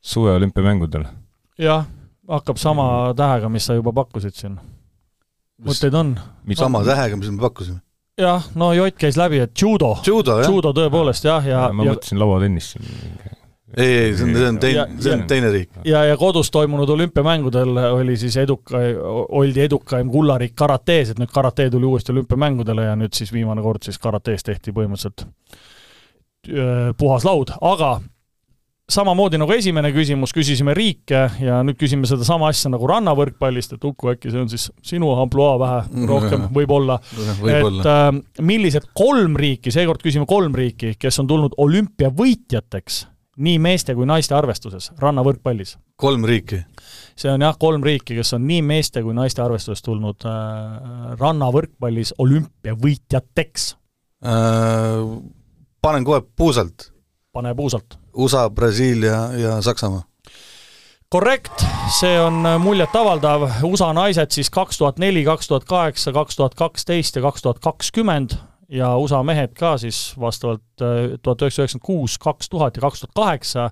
suveolümpiamängudel? 0.00 1.04
jah, 1.58 1.86
hakkab 2.28 2.58
sama 2.58 2.86
mm. 2.86 3.16
tähega, 3.16 3.48
mis 3.48 3.66
sa 3.66 3.74
juba 3.74 3.92
pakkusid 3.92 4.34
siin. 4.34 4.58
mõtteid 5.66 5.94
on? 5.94 6.14
sama 6.54 6.84
tähega, 6.86 7.16
mis 7.16 7.30
me 7.30 7.42
pakkusime? 7.42 7.82
jah, 8.20 8.46
no 8.54 8.72
Jott 8.72 8.98
käis 9.00 9.18
läbi, 9.18 9.42
et 9.42 9.54
judo. 9.62 9.96
judo, 10.06 10.40
judo 10.46 10.72
tõepoolest 10.78 11.26
jah, 11.26 11.44
ja, 11.44 11.66
ja 11.66 11.74
ma 11.74 11.88
ja... 11.88 11.96
mõtlesin 11.96 12.22
lauatennist 12.22 12.78
ei, 13.76 13.86
ei, 13.86 14.14
see 14.16 14.26
on, 14.26 14.34
see 14.36 14.48
on 14.48 14.60
teine, 14.62 14.86
see 15.00 15.14
on 15.14 15.24
teine 15.30 15.50
riik. 15.54 15.80
ja, 15.84 16.04
ja 16.08 16.16
kodus 16.20 16.50
toimunud 16.50 16.88
olümpiamängudel 16.96 17.82
oli 17.94 18.16
siis 18.20 18.36
eduka, 18.42 18.78
oldi 19.28 19.64
edukaim 19.66 20.10
kullarik 20.10 20.54
karatees, 20.58 21.12
et 21.12 21.20
nüüd 21.22 21.32
karate 21.34 21.70
tuli 21.70 21.86
uuesti 21.86 22.14
olümpiamängudele 22.14 22.88
ja 22.90 22.96
nüüd 22.98 23.14
siis 23.16 23.32
viimane 23.32 23.62
kord 23.62 23.86
siis 23.86 23.98
karatees 23.98 24.46
tehti 24.46 24.74
põhimõtteliselt 24.76 25.26
puhas 26.98 27.24
laud, 27.28 27.52
aga 27.60 27.98
samamoodi 28.90 29.38
nagu 29.38 29.54
esimene 29.54 29.92
küsimus, 29.94 30.32
küsisime 30.34 30.74
riike 30.76 31.22
ja 31.42 31.60
nüüd 31.66 31.78
küsime 31.80 32.08
sedasama 32.10 32.50
asja 32.50 32.72
nagu 32.72 32.88
rannavõrkpallist, 32.90 33.76
et 33.76 33.86
Uku, 33.86 34.10
äkki 34.14 34.32
see 34.32 34.42
on 34.42 34.50
siis 34.50 34.66
sinu 34.86 35.12
ampluaa 35.22 35.54
vähe 35.60 36.06
rohkem 36.10 36.48
võib-olla 36.56 36.98
võib. 37.40 37.54
et 37.54 37.90
äh, 37.90 38.10
millised 38.42 38.90
kolm 38.96 39.38
riiki, 39.38 39.72
seekord 39.74 40.02
küsime 40.02 40.26
kolm 40.30 40.56
riiki, 40.56 40.96
kes 40.98 41.22
on 41.22 41.30
tulnud 41.30 41.56
olümpiavõitjateks 41.62 43.04
nii 43.40 43.58
meeste 43.62 43.94
kui 43.96 44.06
naiste 44.08 44.34
arvestuses 44.36 44.90
rannavõrkpallis. 45.00 45.76
kolm 45.96 46.24
riiki? 46.28 46.62
see 47.16 47.32
on 47.32 47.42
jah, 47.44 47.56
kolm 47.58 47.84
riiki, 47.84 48.16
kes 48.18 48.34
on 48.36 48.46
nii 48.48 48.62
meeste 48.66 49.02
kui 49.04 49.14
naiste 49.16 49.42
arvestuses 49.42 49.82
tulnud 49.86 50.26
äh, 50.28 51.16
rannavõrkpallis 51.20 52.14
olümpiavõitjateks 52.18 53.72
äh,. 54.26 55.08
panen 55.82 56.04
kohe 56.04 56.22
puusalt. 56.36 56.92
pane 57.32 57.54
puusalt. 57.54 57.98
USA, 58.12 58.50
Brasiilia 58.50 59.28
ja 59.38 59.60
Saksamaa 59.62 60.02
korrekt, 61.10 61.64
see 61.98 62.20
on 62.22 62.44
muljetavaldav, 62.62 63.48
USA 63.66 63.88
naised 63.92 64.30
siis 64.30 64.50
kaks 64.50 64.78
tuhat 64.78 65.00
neli, 65.02 65.24
kaks 65.26 65.48
tuhat 65.50 65.64
kaheksa, 65.66 66.12
kaks 66.14 66.38
tuhat 66.38 66.54
kaksteist 66.54 67.16
ja 67.16 67.22
kaks 67.22 67.42
tuhat 67.42 67.58
kakskümmend 67.58 68.36
ja 68.70 68.94
USA 68.96 69.22
mehed 69.22 69.52
ka 69.58 69.74
siis 69.78 70.14
vastavalt 70.20 70.82
äh, 70.82 71.18
tuhat 71.22 71.42
üheksasada 71.42 71.66
üheksakümmend 71.66 71.86
kuus, 71.86 72.18
kaks 72.18 72.48
tuhat 72.48 72.76
ja 72.76 72.86
kaks 72.86 73.04
tuhat 73.04 73.14
kaheksa, 73.14 73.70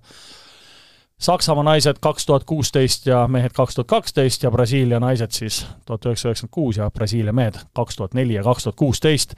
Saksamaa 1.18 1.64
naised 1.66 1.96
kaks 2.00 2.26
tuhat 2.26 2.44
kuusteist 2.46 3.06
ja 3.06 3.24
mehed 3.26 3.50
kaks 3.54 3.74
tuhat 3.74 3.88
kaksteist 3.90 4.42
ja 4.42 4.52
Brasiilia 4.54 5.00
naised 5.02 5.34
siis 5.34 5.64
tuhat 5.86 6.06
üheksasada 6.06 6.30
üheksakümmend 6.30 6.54
kuus 6.54 6.76
ja 6.78 6.90
Brasiilia 6.90 7.32
mehed 7.34 7.58
kaks 7.74 7.98
tuhat 7.98 8.14
neli 8.14 8.34
ja 8.34 8.44
kaks 8.46 8.62
tuhat 8.62 8.76
kuusteist. 8.78 9.34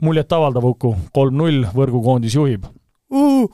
muljetavaldav, 0.00 0.64
Uku, 0.64 0.94
kolm-null, 1.12 1.66
võrgukoondis 1.74 2.36
juhib 2.36 2.64
uh,. 3.12 3.50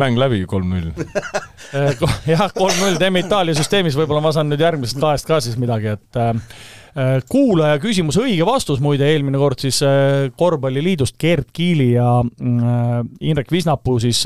mäng 0.00 0.16
läbi 0.18 0.46
kolm-null 0.48 0.94
äh, 1.76 2.08
jah, 2.26 2.48
kolm-null, 2.56 2.96
teeme 2.96 3.20
Itaalia 3.20 3.54
süsteemis, 3.54 4.00
võib-olla 4.00 4.24
ma 4.24 4.32
saan 4.32 4.48
nüüd 4.48 4.64
järgmisest 4.64 5.00
kahest 5.00 5.28
ka 5.28 5.42
siis 5.44 5.60
midagi, 5.60 5.92
et 5.98 6.16
äh, 6.16 6.32
Äh, 6.32 6.83
kuulaja 7.28 7.78
küsimuse 7.82 8.22
õige 8.22 8.44
vastus 8.46 8.78
muide 8.82 9.08
eelmine 9.10 9.38
kord 9.40 9.58
siis 9.64 9.80
äh, 9.82 10.28
Korvpalliliidust 10.38 11.16
Gerd 11.18 11.48
Kiili 11.52 11.88
ja 11.96 12.20
mm, 12.22 12.58
äh, 12.58 13.00
Indrek 13.30 13.50
Visnapuu 13.50 13.98
siis 14.02 14.20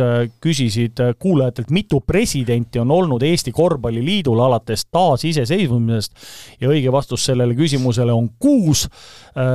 küsisid 0.45 1.01
kuulajatelt, 1.19 1.71
mitu 1.73 2.03
presidenti 2.05 2.81
on 2.83 2.91
olnud 2.93 3.25
Eesti 3.25 3.53
Korvpalliliidul 3.57 4.43
alates 4.45 4.85
taasiseseisvumisest 4.93 6.29
ja 6.61 6.69
õige 6.69 6.93
vastus 6.93 7.25
sellele 7.31 7.57
küsimusele 7.57 8.13
on 8.13 8.29
kuus. 8.39 8.89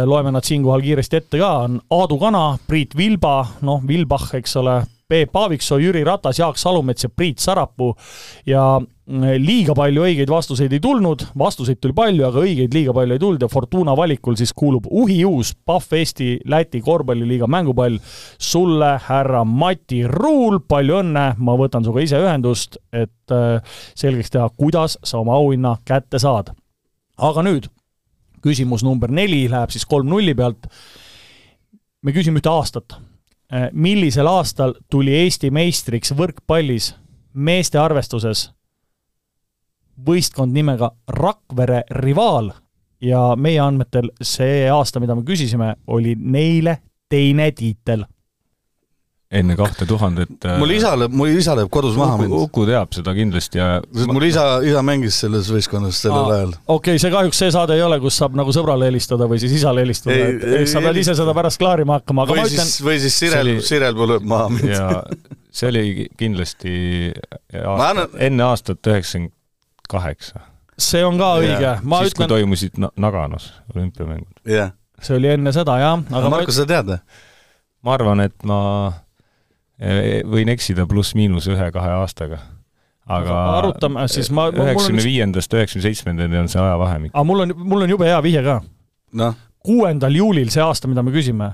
loeme 0.05 0.31
nad 0.31 0.43
siinkohal 0.43 0.81
kiiresti 0.81 1.17
ette 1.17 1.37
ka, 1.37 1.51
on 1.67 1.79
Aadu 1.91 2.17
Kana, 2.17 2.57
Priit 2.67 2.95
Vilba, 2.97 3.45
noh, 3.61 3.81
Vilbach, 3.87 4.35
eks 4.35 4.55
ole, 4.57 4.77
Peep 5.07 5.35
Aaviksoo, 5.35 5.77
Jüri 5.77 6.03
Ratas, 6.03 6.39
Jaak 6.39 6.57
Salumets 6.57 7.03
ja 7.03 7.09
Priit 7.09 7.39
Sarapuu 7.39 7.95
ja 8.45 8.81
liiga 9.05 9.73
palju 9.75 10.05
õigeid 10.05 10.29
vastuseid 10.31 10.71
ei 10.71 10.79
tulnud, 10.79 11.25
vastuseid 11.37 11.79
tuli 11.83 11.95
palju, 11.95 12.23
aga 12.23 12.39
õigeid 12.39 12.73
liiga 12.73 12.93
palju 12.95 13.17
ei 13.17 13.19
tulnud 13.19 13.41
ja 13.43 13.49
Fortuna 13.51 13.95
valikul 13.99 14.37
siis 14.39 14.53
kuulub 14.55 14.87
uhiuus 14.87 15.53
Pahv 15.65 15.97
Eesti 15.99 16.37
Läti 16.47 16.79
korvpalliliiga 16.81 17.47
mängupall 17.51 17.97
sulle, 18.39 18.93
härra 19.07 19.43
Mati 19.43 20.05
Ruul, 20.07 20.61
palju 20.67 21.01
õnne, 21.01 21.25
ma 21.35 21.57
võtan 21.59 21.83
sinuga 21.83 22.05
ise 22.05 22.21
ühendust, 22.23 22.79
et 22.95 23.35
äh, 23.35 23.59
selgeks 23.99 24.31
teha, 24.31 24.47
kuidas 24.55 24.97
sa 25.03 25.19
oma 25.19 25.35
auhinna 25.35 25.75
kätte 25.85 26.19
saad. 26.19 26.53
aga 27.17 27.43
nüüd, 27.43 27.67
küsimus 28.41 28.83
number 28.83 29.11
neli 29.11 29.49
läheb 29.51 29.71
siis 29.71 29.85
kolm-nulli 29.85 30.33
pealt. 30.35 30.67
me 32.01 32.11
küsime 32.11 32.39
ühte 32.39 32.49
aastat. 32.49 32.95
Äh, 33.51 33.67
millisel 33.73 34.27
aastal 34.27 34.79
tuli 34.89 35.11
Eesti 35.11 35.51
meistriks 35.51 36.15
võrkpallis 36.15 36.93
meeste 37.33 37.77
arvestuses 37.79 38.53
võistkond 40.05 40.53
nimega 40.53 40.91
Rakvere 41.07 41.83
Rivaal 41.89 42.51
ja 43.03 43.33
meie 43.39 43.59
andmetel 43.63 44.09
see 44.21 44.65
aasta, 44.71 45.01
mida 45.03 45.15
me 45.17 45.25
küsisime, 45.27 45.75
oli 45.87 46.15
neile 46.19 46.79
teine 47.11 47.51
tiitel. 47.51 48.05
enne 49.33 49.55
kahte 49.57 49.87
tuhandet 49.89 50.45
mul 50.61 50.71
isa 50.75 50.91
lööb, 50.93 51.13
mul 51.17 51.31
isa 51.33 51.55
lööb 51.57 51.71
kodus 51.73 51.95
maha 51.97 52.19
mind. 52.19 52.35
Uku 52.37 52.67
teab 52.69 52.91
seda 52.93 53.15
kindlasti 53.17 53.57
ja 53.57 53.67
sest 53.81 54.11
mul 54.13 54.27
isa, 54.27 54.43
isa 54.61 54.83
mängis 54.85 55.17
selles 55.23 55.49
võistkonnas 55.49 56.03
sellel 56.05 56.33
ajal. 56.35 56.51
okei 56.67 56.93
okay,, 56.93 57.01
see 57.01 57.13
kahjuks 57.13 57.41
see 57.41 57.53
saade 57.55 57.73
ei 57.73 57.81
ole, 57.81 57.97
kus 58.03 58.19
saab 58.21 58.37
nagu 58.37 58.53
sõbrale 58.53 58.91
helistada 58.91 59.25
või 59.29 59.41
siis 59.41 59.57
isale 59.57 59.81
helistada, 59.87 60.29
et 60.29 60.45
eks 60.61 60.77
sa 60.77 60.83
pead 60.85 61.01
ise 61.01 61.17
seda 61.17 61.33
pärast 61.33 61.61
klaarima 61.61 61.97
hakkama, 61.97 62.27
aga 62.27 62.35
või 62.35 62.43
ma 62.43 62.51
ütlen 62.51 62.69
siis, 62.69 62.85
või 62.85 62.99
siis 63.01 63.17
Sirel 63.23 63.53
Sirel 63.65 63.97
lööb 63.97 64.29
maha 64.35 64.51
mind. 64.53 64.69
ja 64.69 64.89
see 65.49 65.71
oli 65.73 66.09
kindlasti 66.17 66.75
aasta, 67.57 67.89
annan... 67.89 68.19
enne 68.29 68.51
aastat 68.51 68.93
üheksakümmend 68.93 69.33
kaheksa. 69.89 70.39
see 70.77 71.03
on 71.05 71.19
ka 71.21 71.35
õige 71.41 71.59
yeah., 71.59 71.83
ma 71.83 72.01
siis, 72.03 72.15
ütlen. 72.15 72.31
toimusid 72.31 72.79
Naganos 72.79 73.51
olümpiamängud. 73.75 74.41
yeah.. 74.49 74.73
see 75.01 75.17
oli 75.17 75.33
enne 75.35 75.53
seda, 75.55 75.77
jah. 75.81 76.01
aga 76.11 76.31
Marko 76.33 76.51
ma... 76.51 76.57
sa 76.57 76.65
tead 76.69 76.89
või? 76.89 76.99
ma 77.83 77.95
arvan, 77.97 78.23
et 78.23 78.47
ma 78.47 78.59
e, 79.77 80.23
võin 80.27 80.51
eksida 80.53 80.87
pluss-miinus 80.89 81.49
ühe-kahe 81.51 81.95
aastaga. 81.99 82.39
aga 83.05 83.39
arutame 83.59 84.07
siis, 84.11 84.31
ma 84.31 84.47
üheksakümne 84.53 85.05
viiendast 85.05 85.53
üheksakümne 85.53 85.89
seitsmendani 85.89 86.41
on 86.43 86.51
see 86.51 86.61
ajavahemik. 86.61 87.13
aga 87.13 87.25
mul 87.27 87.45
on, 87.45 87.55
mul 87.63 87.87
on 87.87 87.95
jube 87.95 88.09
hea 88.09 88.19
vihje 88.25 88.43
ka 88.45 88.59
no.. 89.19 89.33
kuuendal 89.63 90.15
juulil, 90.15 90.51
see 90.53 90.63
aasta, 90.63 90.89
mida 90.91 91.03
me 91.05 91.13
küsime, 91.15 91.53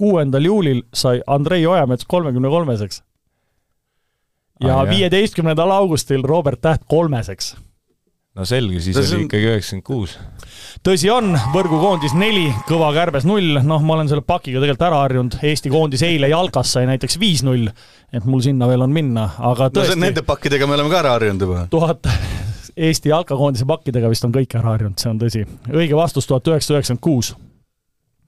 kuuendal 0.00 0.44
juulil 0.44 0.84
sai 0.94 1.24
Andrei 1.26 1.66
Ojamets 1.66 2.06
kolmekümne 2.08 2.52
kolmeseks. 2.52 3.02
ja 4.60 4.78
viieteistkümnendal 4.88 5.72
augustil 5.80 6.22
Robert 6.22 6.60
Täht 6.60 6.84
kolmeseks 6.88 7.54
no 8.38 8.46
selge, 8.46 8.78
siis 8.82 8.94
see 8.94 9.06
oli 9.06 9.16
on... 9.16 9.24
ikkagi 9.26 9.48
üheksakümmend 9.48 9.86
kuus. 9.86 10.14
tõsi 10.86 11.10
on, 11.12 11.32
võrgukoondis 11.54 12.14
neli, 12.18 12.46
kõva 12.68 12.92
kärbes 12.94 13.26
null, 13.28 13.58
noh, 13.66 13.82
ma 13.82 13.96
olen 13.96 14.10
selle 14.10 14.24
pakiga 14.26 14.62
tegelikult 14.62 14.86
ära 14.86 15.00
harjunud, 15.02 15.38
Eesti 15.50 15.72
koondis 15.72 16.04
eile 16.06 16.30
jalkas 16.30 16.76
sai 16.76 16.86
näiteks 16.90 17.18
viis-null, 17.20 17.66
et 18.14 18.28
mul 18.30 18.44
sinna 18.44 18.70
veel 18.70 18.86
on 18.86 18.94
minna, 18.94 19.26
aga 19.50 19.70
tõesti 19.74 19.98
no 19.98 20.06
nende 20.06 20.24
pakkidega 20.26 20.70
me 20.70 20.78
oleme 20.78 20.94
ka 20.94 21.02
ära 21.02 21.16
harjunud 21.18 21.46
juba. 21.46 21.66
tuhat, 21.74 22.06
Eesti 22.80 23.10
jalkakoondise 23.10 23.66
pakkidega 23.68 24.12
vist 24.12 24.24
on 24.24 24.34
kõik 24.34 24.54
ära 24.60 24.76
harjunud, 24.76 24.98
see 25.02 25.10
on 25.10 25.20
tõsi. 25.20 25.44
õige 25.74 25.98
vastus 25.98 26.30
tuhat 26.30 26.46
üheksasada 26.54 26.78
üheksakümmend 26.78 27.04
kuus. 27.04 27.34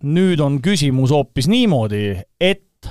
nüüd 0.02 0.42
on 0.42 0.58
küsimus 0.62 1.14
hoopis 1.14 1.46
niimoodi, 1.46 2.18
et 2.42 2.90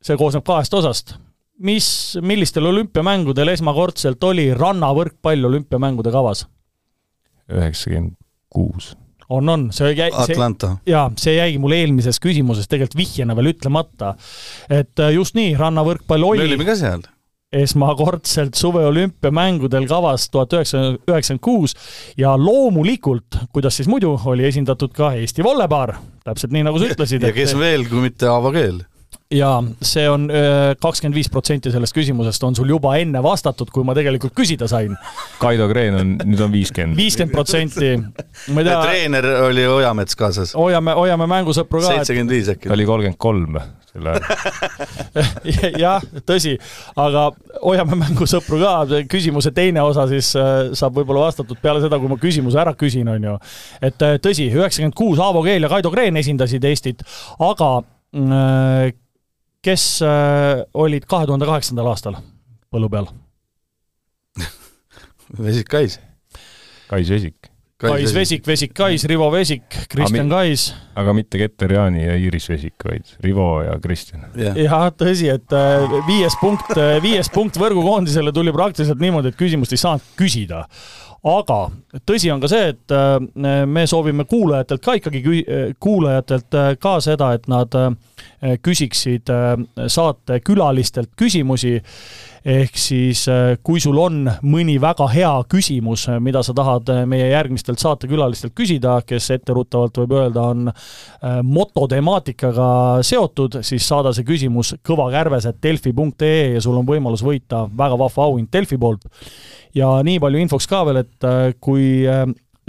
see 0.00 0.16
koosneb 0.16 0.46
kahest 0.46 0.72
osast 0.74 1.18
mis, 1.58 2.18
millistel 2.22 2.68
olümpiamängudel 2.70 3.54
esmakordselt 3.54 4.24
oli 4.24 4.50
rannavõrkpall 4.54 5.50
olümpiamängude 5.50 6.12
kavas? 6.14 6.46
üheksakümmend 7.48 8.16
kuus. 8.52 8.96
on, 9.28 9.48
on, 9.48 9.68
see 9.72 9.92
jäi, 9.96 10.10
Atlanta. 10.12 10.76
jaa, 10.86 11.08
see 11.20 11.36
jäigi 11.36 11.60
mul 11.60 11.76
eelmises 11.76 12.20
küsimuses 12.20 12.68
tegelikult 12.68 12.98
vihjena 13.00 13.36
veel 13.36 13.52
ütlemata. 13.54 14.14
et 14.70 15.00
äh, 15.00 15.14
just 15.16 15.38
nii, 15.38 15.54
rannavõrkpall 15.58 16.24
me 16.24 16.34
oli 16.34 16.44
olime 16.50 16.68
ka 16.68 16.76
seal. 16.76 17.06
esmakordselt 17.52 18.58
suveolümpiamängudel 18.60 19.88
kavas 19.88 20.28
tuhat 20.30 20.52
üheksasada 20.58 20.98
üheksakümmend 21.08 21.44
kuus 21.44 21.76
ja 22.20 22.36
loomulikult, 22.36 23.40
kuidas 23.52 23.80
siis 23.80 23.88
muidu, 23.88 24.12
oli 24.28 24.44
esindatud 24.48 24.92
ka 24.92 25.14
Eesti 25.16 25.44
vollepaar, 25.44 25.96
täpselt 26.28 26.52
nii, 26.52 26.68
nagu 26.68 26.80
sa 26.80 26.92
ütlesid. 26.92 27.24
ja 27.24 27.32
kes 27.32 27.56
veel, 27.58 27.88
kui 27.88 28.04
mitte 28.04 28.28
Aavo 28.28 28.52
Keel 29.08 29.18
ja 29.30 29.50
see 29.84 30.06
on 30.08 30.26
kakskümmend 30.80 31.16
viis 31.16 31.28
protsenti 31.28 31.72
sellest 31.72 31.92
küsimusest 31.96 32.44
on 32.48 32.54
sul 32.56 32.70
juba 32.72 32.94
enne 32.96 33.20
vastatud, 33.24 33.68
kui 33.72 33.84
ma 33.84 33.92
tegelikult 33.96 34.32
küsida 34.36 34.68
sain. 34.70 34.94
Kaido 35.40 35.68
Kreen 35.68 35.98
on, 35.98 36.14
nüüd 36.24 36.40
on 36.44 36.52
viiskümmend. 36.52 36.96
viiskümmend 36.96 37.34
protsenti. 37.34 37.90
ma 38.54 38.62
ei 38.62 38.68
tea. 38.68 38.78
treener 38.86 39.28
oli 39.42 39.66
Ojamets 39.68 40.16
kaasas. 40.16 40.54
hoiame, 40.56 40.94
hoiame 40.96 41.28
mängusõpru 41.28 41.82
ka. 41.82 41.92
seitsekümmend 41.92 42.32
viis 42.32 42.48
äkki. 42.54 42.72
oli 42.72 42.88
kolmkümmend 42.88 43.20
kolm 43.20 43.58
sel 43.92 44.08
ajal. 44.08 44.22
jah, 45.84 46.08
tõsi, 46.28 46.54
aga 46.96 47.26
hoiame 47.60 48.00
mängusõpru 48.00 48.62
ka, 48.62 49.02
küsimuse 49.12 49.52
teine 49.56 49.84
osa 49.84 50.08
siis 50.08 50.32
saab 50.32 50.96
võib-olla 50.96 51.28
vastatud 51.28 51.60
peale 51.60 51.84
seda, 51.84 52.00
kui 52.00 52.08
ma 52.08 52.16
küsimuse 52.20 52.60
ära 52.64 52.72
küsin, 52.78 53.12
on 53.12 53.28
ju. 53.28 53.36
et 53.84 54.08
tõsi, 54.24 54.48
üheksakümmend 54.56 54.96
kuus 54.96 55.20
Aavo 55.20 55.44
Keel 55.44 55.68
ja 55.68 55.72
Kaido 55.72 55.92
Kreen 55.92 56.16
esindasid 56.20 56.64
Eestit, 56.64 57.04
aga 57.44 57.76
kes 59.64 59.86
äh, 60.02 60.64
olid 60.74 61.06
kahe 61.10 61.28
tuhande 61.28 61.48
kaheksandal 61.48 61.92
aastal 61.92 62.18
põllu 62.72 62.88
peal? 62.92 63.10
Vesik 65.44 65.68
Kais. 65.68 65.98
Kais 66.88 67.10
Vesik. 67.12 67.50
Kais 67.78 68.10
Vesik, 68.10 68.42
Vesik 68.42 68.72
Kais, 68.74 69.04
Rivo 69.06 69.28
Vesik, 69.30 69.68
Kristjan 69.90 70.30
Kais. 70.32 70.72
aga 70.98 71.12
mitte 71.14 71.38
Keter 71.38 71.70
Jaani 71.76 72.00
ja 72.08 72.16
Iiris 72.18 72.48
Vesik, 72.50 72.74
vaid 72.82 73.12
Rivo 73.22 73.60
ja 73.62 73.76
Kristjan 73.78 74.24
yeah.. 74.34 74.56
jah, 74.58 74.88
tõsi, 74.90 75.28
et 75.30 75.54
äh, 75.54 75.86
viies 76.08 76.34
punkt, 76.40 76.72
äh, 76.74 76.96
viies 77.04 77.30
punkt 77.30 77.60
võrgukoondisele 77.60 78.32
tuli 78.34 78.50
praktiliselt 78.56 78.98
niimoodi, 78.98 79.30
et 79.30 79.38
küsimust 79.38 79.76
ei 79.76 79.82
saanud 79.84 80.10
küsida 80.18 80.64
aga 81.28 81.58
tõsi 82.08 82.30
on 82.32 82.42
ka 82.42 82.50
see, 82.50 82.72
et 82.74 82.94
äh, 82.94 83.16
me 83.66 83.86
soovime 83.90 84.24
kuulajatelt 84.28 84.84
ka 84.84 84.96
ikkagi, 85.00 85.22
kuulajatelt 85.80 86.58
ka 86.80 86.98
seda, 87.04 87.32
et 87.36 87.48
nad 87.50 87.74
küsiksid 88.62 89.30
saatekülalistelt 89.90 91.10
küsimusi 91.18 91.76
ehk 92.48 92.78
siis 92.80 93.26
äh, 93.28 93.56
kui 93.64 93.80
sul 93.82 93.98
on 94.00 94.22
mõni 94.46 94.78
väga 94.80 95.08
hea 95.12 95.32
küsimus, 95.50 96.06
äh, 96.08 96.18
mida 96.22 96.40
sa 96.46 96.54
tahad 96.56 96.88
äh, 96.92 97.02
meie 97.08 97.28
järgmistelt 97.32 97.80
saatekülalistelt 97.82 98.54
küsida, 98.56 98.98
kes 99.06 99.28
etteruttavalt 99.36 100.00
võib 100.02 100.14
öelda, 100.16 100.46
on 100.54 100.72
mototemaatikaga 101.44 102.68
seotud, 103.06 103.60
siis 103.66 103.84
saada 103.88 104.12
see 104.16 104.26
küsimus 104.26 104.74
kõvakärbes.delfi.ee 104.86 106.54
ja 106.54 106.62
sul 106.64 106.78
on 106.78 106.88
võimalus 106.88 107.24
võita 107.26 107.66
väga 107.68 107.98
vahva 108.00 108.28
auhind 108.28 108.50
Delfi 108.52 108.78
poolt. 108.78 109.04
ja 109.74 109.98
nii 110.02 110.20
palju 110.22 110.40
infoks 110.44 110.68
ka 110.70 110.84
veel, 110.88 111.02
et 111.02 111.28
kui 111.60 112.06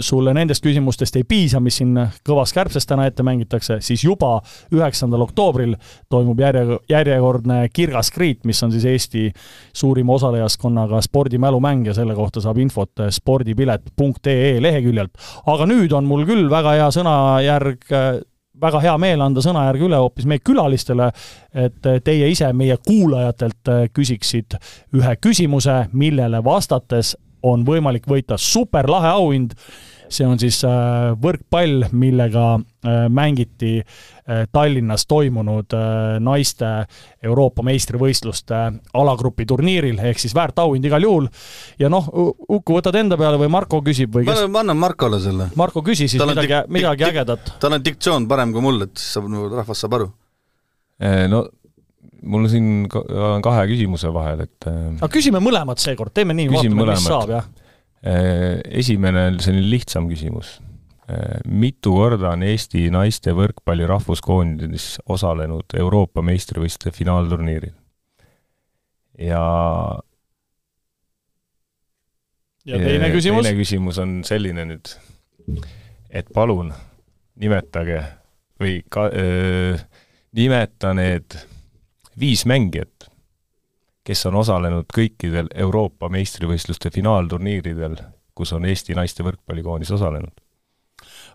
sulle 0.00 0.34
nendest 0.34 0.64
küsimustest 0.64 1.16
ei 1.20 1.24
piisa, 1.28 1.60
mis 1.60 1.80
siin 1.80 1.96
kõvas 2.26 2.54
kärbses 2.56 2.86
täna 2.88 3.06
ette 3.08 3.24
mängitakse, 3.26 3.80
siis 3.84 4.04
juba 4.04 4.38
üheksandal 4.74 5.24
oktoobril 5.26 5.76
toimub 6.10 6.40
järje, 6.40 6.78
järjekordne 6.90 7.60
Kirgas 7.72 8.10
Kriit, 8.14 8.44
mis 8.48 8.62
on 8.62 8.72
siis 8.72 8.84
Eesti 8.84 9.28
suurima 9.72 10.16
osalejaskonnaga 10.16 11.00
spordimälumäng 11.04 11.86
ja 11.86 11.94
selle 11.94 12.14
kohta 12.14 12.40
saab 12.40 12.58
infot 12.58 13.04
spordipilet.ee 13.10 14.56
leheküljelt. 14.62 15.14
aga 15.46 15.68
nüüd 15.70 15.92
on 15.96 16.08
mul 16.08 16.26
küll 16.28 16.50
väga 16.50 16.76
hea 16.78 16.90
sõnajärg 16.94 17.86
väga 18.60 18.80
hea 18.84 18.96
meel 19.00 19.22
anda 19.24 19.42
sõnajärg 19.44 19.86
üle 19.86 20.00
hoopis 20.02 20.26
meie 20.28 20.42
külalistele, 20.44 21.10
et 21.54 21.88
teie 22.04 22.28
ise 22.28 22.52
meie 22.52 22.76
kuulajatelt 22.86 23.72
küsiksid 23.96 24.58
ühe 24.96 25.16
küsimuse, 25.22 25.86
millele 25.92 26.42
vastates 26.44 27.14
on 27.42 27.64
võimalik 27.64 28.08
võita 28.08 28.36
superlahe 28.40 29.14
auhind 29.14 29.54
see 30.10 30.26
on 30.26 30.38
siis 30.40 30.58
äh, 30.66 31.12
võrkpall, 31.22 31.86
millega 31.96 32.46
äh, 32.56 33.04
mängiti 33.12 33.78
äh, 33.80 34.44
Tallinnas 34.52 35.06
toimunud 35.10 35.74
naiste 36.22 36.70
Euroopa 37.22 37.64
meistrivõistluste 37.66 38.58
alagrupi 38.96 39.46
turniiril, 39.48 40.00
ehk 40.10 40.22
siis 40.22 40.34
väärt 40.36 40.58
auhind 40.62 40.86
igal 40.86 41.04
juhul. 41.06 41.28
ja 41.78 41.90
noh, 41.92 42.08
Uku, 42.10 42.76
võtad 42.78 42.96
enda 43.00 43.18
peale 43.20 43.38
või 43.40 43.50
Marko 43.52 43.82
küsib 43.86 44.14
või 44.14 44.26
kes? 44.28 44.44
ma 44.50 44.64
annan 44.64 44.78
Markole 44.80 45.20
selle. 45.22 45.50
Marko, 45.58 45.84
küsi 45.86 46.08
siis 46.08 46.20
tal 46.20 46.34
midagi, 46.34 46.58
midagi 46.72 47.06
ägedat. 47.10 47.54
tal 47.62 47.78
on 47.78 47.84
diktsioon 47.84 48.28
parem 48.30 48.54
kui 48.54 48.64
mul, 48.64 48.86
et 48.88 48.98
saab, 49.00 49.30
rahvas 49.54 49.86
saab 49.86 49.98
aru. 50.00 50.10
no 51.30 51.46
mul 52.20 52.50
siin 52.52 52.84
on 52.90 53.42
kahe 53.44 53.64
küsimuse 53.70 54.10
vahel, 54.12 54.44
et 54.44 54.68
aga 54.68 55.08
küsime 55.12 55.40
mõlemad 55.42 55.80
seekord, 55.80 56.12
teeme 56.14 56.36
nii, 56.36 56.50
vaatame, 56.52 56.92
mis 56.92 57.06
saab, 57.06 57.34
jah 57.38 57.48
esimene 58.02 59.26
on 59.28 59.40
selline 59.44 59.70
lihtsam 59.70 60.08
küsimus. 60.08 60.58
Äh, 61.10 61.40
mitu 61.44 61.92
korda 61.98 62.34
on 62.36 62.44
Eesti 62.46 62.86
naiste 62.94 63.34
võrkpalli 63.36 63.88
rahvuskoondises 63.88 65.00
osalenud 65.10 65.74
Euroopa 65.78 66.22
meistrivõistluste 66.22 66.94
finaalturniiril? 66.96 67.74
ja 69.20 69.40
ja 72.64 72.78
teine 72.78 73.10
küsimus? 73.12 73.44
teine 73.44 73.58
küsimus 73.58 73.98
on 74.00 74.14
selline 74.24 74.64
nüüd, 74.70 74.94
et 76.08 76.30
palun 76.32 76.70
nimetage 77.40 78.00
või 78.60 78.78
ka, 78.88 79.08
öö, 79.10 79.76
nimeta 80.36 80.94
need 80.96 81.36
viis 82.20 82.46
mängijat, 82.48 83.09
kes 84.04 84.26
on 84.26 84.40
osalenud 84.40 84.88
kõikidel 84.94 85.50
Euroopa 85.54 86.08
meistrivõistluste 86.08 86.90
finaalturniiridel, 86.94 87.96
kus 88.34 88.52
on 88.56 88.64
Eesti 88.64 88.96
naiste 88.98 89.26
võrkpallikoondis 89.26 89.90
osalenud? 89.96 90.34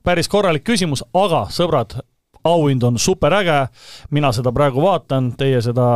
päris 0.06 0.30
korralik 0.30 0.64
küsimus, 0.64 1.02
aga 1.14 1.48
sõbrad, 1.50 1.98
auhind 2.46 2.84
on 2.86 3.00
superäge, 3.02 3.66
mina 4.14 4.30
seda 4.36 4.54
praegu 4.54 4.84
vaatan, 4.84 5.32
teie 5.38 5.62
seda 5.66 5.88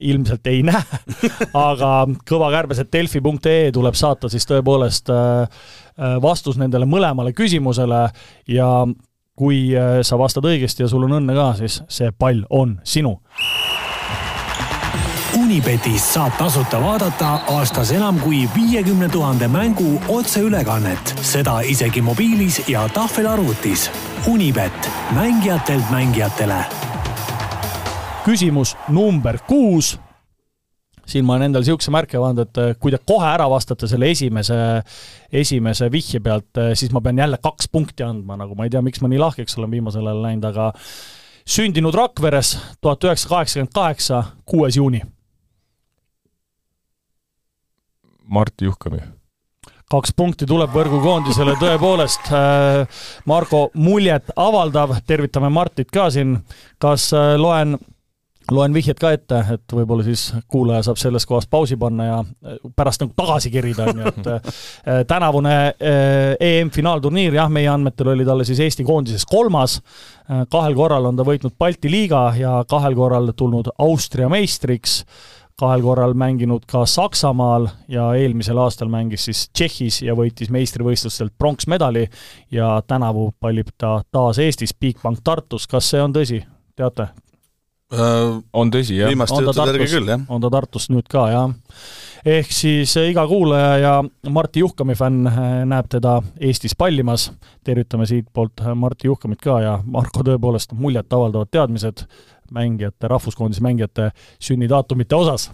ilmselt 0.00 0.46
ei 0.46 0.60
näe. 0.66 0.82
Aga 1.68 1.92
kõvakärbes, 2.28 2.82
et 2.82 2.92
delfi.ee 2.92 3.72
tuleb 3.72 3.96
saata 3.96 4.28
siis 4.28 4.44
tõepoolest 4.48 5.08
äh, 5.12 5.48
äh, 5.96 6.16
vastus 6.22 6.60
nendele 6.60 6.84
mõlemale 6.84 7.32
küsimusele. 7.32 8.02
Ja 8.52 8.70
kui 9.36 9.70
äh, 9.72 10.02
sa 10.04 10.20
vastad 10.20 10.44
õigesti 10.48 10.84
ja 10.84 10.92
sul 10.92 11.08
on 11.08 11.16
õnne 11.22 11.36
ka, 11.36 11.52
siis 11.62 11.80
see 11.88 12.12
pall 12.12 12.44
on 12.50 12.76
sinu 12.84 13.16
Unibetis 15.46 16.02
saab 16.10 16.32
tasuta 16.40 16.80
vaadata 16.82 17.28
aastas 17.54 17.92
enam 17.94 18.16
kui 18.18 18.48
viiekümne 18.50 19.06
tuhande 19.08 19.46
mängu 19.48 19.92
otseülekannet, 20.10 21.12
seda 21.22 21.60
isegi 21.62 22.02
mobiilis 22.02 22.56
ja 22.68 22.88
tahvelarvutis. 22.90 23.84
Unibet, 24.26 24.90
mängijatelt 25.14 25.90
mängijatele. 25.90 26.58
küsimus 28.24 28.76
number 28.88 29.38
kuus 29.46 30.00
siin 31.06 31.24
ma 31.24 31.36
olen 31.36 31.46
endale 31.46 31.62
niisuguse 31.62 31.94
märke 31.94 32.18
pannud, 32.18 32.42
et 32.42 32.58
eh, 32.58 32.74
kui 32.80 32.90
te 32.90 32.98
kohe 32.98 33.30
ära 33.30 33.46
vastate 33.50 33.86
selle 33.86 34.10
esimese, 34.10 34.82
esimese 35.30 35.92
vihje 35.92 36.20
pealt, 36.20 36.50
eh, 36.58 36.74
siis 36.74 36.90
ma 36.90 37.00
pean 37.00 37.22
jälle 37.22 37.38
kaks 37.38 37.70
punkti 37.70 38.02
andma, 38.02 38.34
nagu 38.36 38.58
ma 38.58 38.66
ei 38.66 38.74
tea, 38.74 38.82
miks 38.82 38.98
ma 39.00 39.14
nii 39.14 39.22
lahkeks 39.28 39.60
olen 39.60 39.78
viimasel 39.78 40.10
ajal 40.10 40.26
läinud, 40.26 40.50
aga 40.50 40.72
sündinud 41.46 41.94
Rakveres 41.94 42.56
tuhat 42.80 43.04
üheksasada 43.04 43.36
kaheksakümmend 43.36 43.78
kaheksa, 43.78 44.24
kuues 44.42 44.82
juuni 44.82 45.06
Mart 48.26 48.62
Juhkami. 48.62 48.98
kaks 49.90 50.10
punkti 50.18 50.46
tuleb 50.50 50.72
võrgukoondisele 50.74 51.52
tõepoolest. 51.60 52.30
Äh, 52.34 53.02
Margo 53.30 53.68
muljet 53.78 54.32
avaldav, 54.36 54.96
tervitame 55.06 55.50
Martit 55.50 55.92
ka 55.94 56.08
siin. 56.10 56.40
kas 56.78 57.12
äh, 57.14 57.36
loen 57.38 57.78
loen 58.50 58.74
vihjed 58.74 58.98
ka 58.98 59.10
ette, 59.10 59.38
et 59.54 59.72
võib-olla 59.74 60.04
siis 60.06 60.28
kuulaja 60.46 60.84
saab 60.86 60.98
selles 61.02 61.24
kohas 61.26 61.48
pausi 61.50 61.76
panna 61.76 62.04
ja 62.04 62.18
äh, 62.22 62.58
pärast 62.76 63.02
nagu 63.02 63.14
tagasi 63.16 63.50
kerida, 63.50 63.86
on 63.86 64.02
ju, 64.02 64.12
et 64.12 65.06
tänavune 65.06 65.54
EM-finaalturniir, 66.40 67.38
jah, 67.38 67.50
meie 67.50 67.70
andmetel 67.70 68.10
oli 68.14 68.26
talle 68.26 68.46
siis 68.46 68.60
Eesti 68.66 68.86
koondises 68.86 69.26
kolmas, 69.26 69.80
kahel 70.50 70.74
korral 70.74 71.06
on 71.06 71.18
ta 71.18 71.26
võitnud 71.26 71.54
Balti 71.58 71.90
liiga 71.90 72.28
ja 72.38 72.58
kahel 72.68 72.94
korral 72.98 73.30
tulnud 73.38 73.70
Austria 73.78 74.30
meistriks 74.30 75.04
kahel 75.56 75.82
korral 75.82 76.12
mänginud 76.14 76.66
ka 76.68 76.84
Saksamaal 76.86 77.68
ja 77.88 78.10
eelmisel 78.14 78.58
aastal 78.60 78.90
mängis 78.92 79.24
siis 79.24 79.46
Tšehhis 79.56 80.02
ja 80.04 80.16
võitis 80.16 80.50
meistrivõistlustelt 80.52 81.32
pronksmedali 81.38 82.04
ja 82.52 82.74
tänavu 82.86 83.30
pallib 83.40 83.72
ta 83.78 84.02
taas 84.12 84.38
Eestis 84.38 84.76
Bigbank 84.76 85.24
Tartus, 85.24 85.64
kas 85.66 85.88
see 85.90 86.02
on 86.02 86.12
tõsi, 86.12 86.42
teate? 86.76 87.08
Äh, 87.94 88.36
on 88.52 88.72
tõsi, 88.74 88.98
jah. 88.98 89.08
viimaste 89.08 89.38
On 89.38 89.46
ta 89.46 89.54
juttude 89.54 89.66
järgi 89.70 89.84
Tartus? 89.86 89.96
küll, 89.96 90.12
jah. 90.12 90.28
on 90.28 90.44
ta 90.44 90.52
Tartust 90.52 90.92
nüüd 90.92 91.08
ka, 91.08 91.24
jah. 91.32 91.80
ehk 92.36 92.52
siis 92.52 92.92
eh, 93.00 93.08
iga 93.14 93.24
kuulaja 93.30 93.74
ja 93.80 93.92
Martti 94.28 94.60
Juhkami 94.60 94.96
fänn 94.98 95.30
eh, 95.30 95.42
näeb 95.70 95.88
teda 95.88 96.18
Eestis 96.36 96.76
pallimas. 96.76 97.30
tervitame 97.64 98.04
siitpoolt 98.06 98.60
Martti 98.74 99.08
Juhkamit 99.08 99.40
ka 99.40 99.60
ja 99.64 99.78
Marko 99.86 100.20
tõepoolest 100.26 100.76
muljetavaldavad 100.76 101.48
teadmised 101.48 102.04
mängijate, 102.54 103.08
rahvuskoondise 103.08 103.64
mängijate 103.64 104.10
sünnidaatumite 104.40 105.16
osas. 105.16 105.50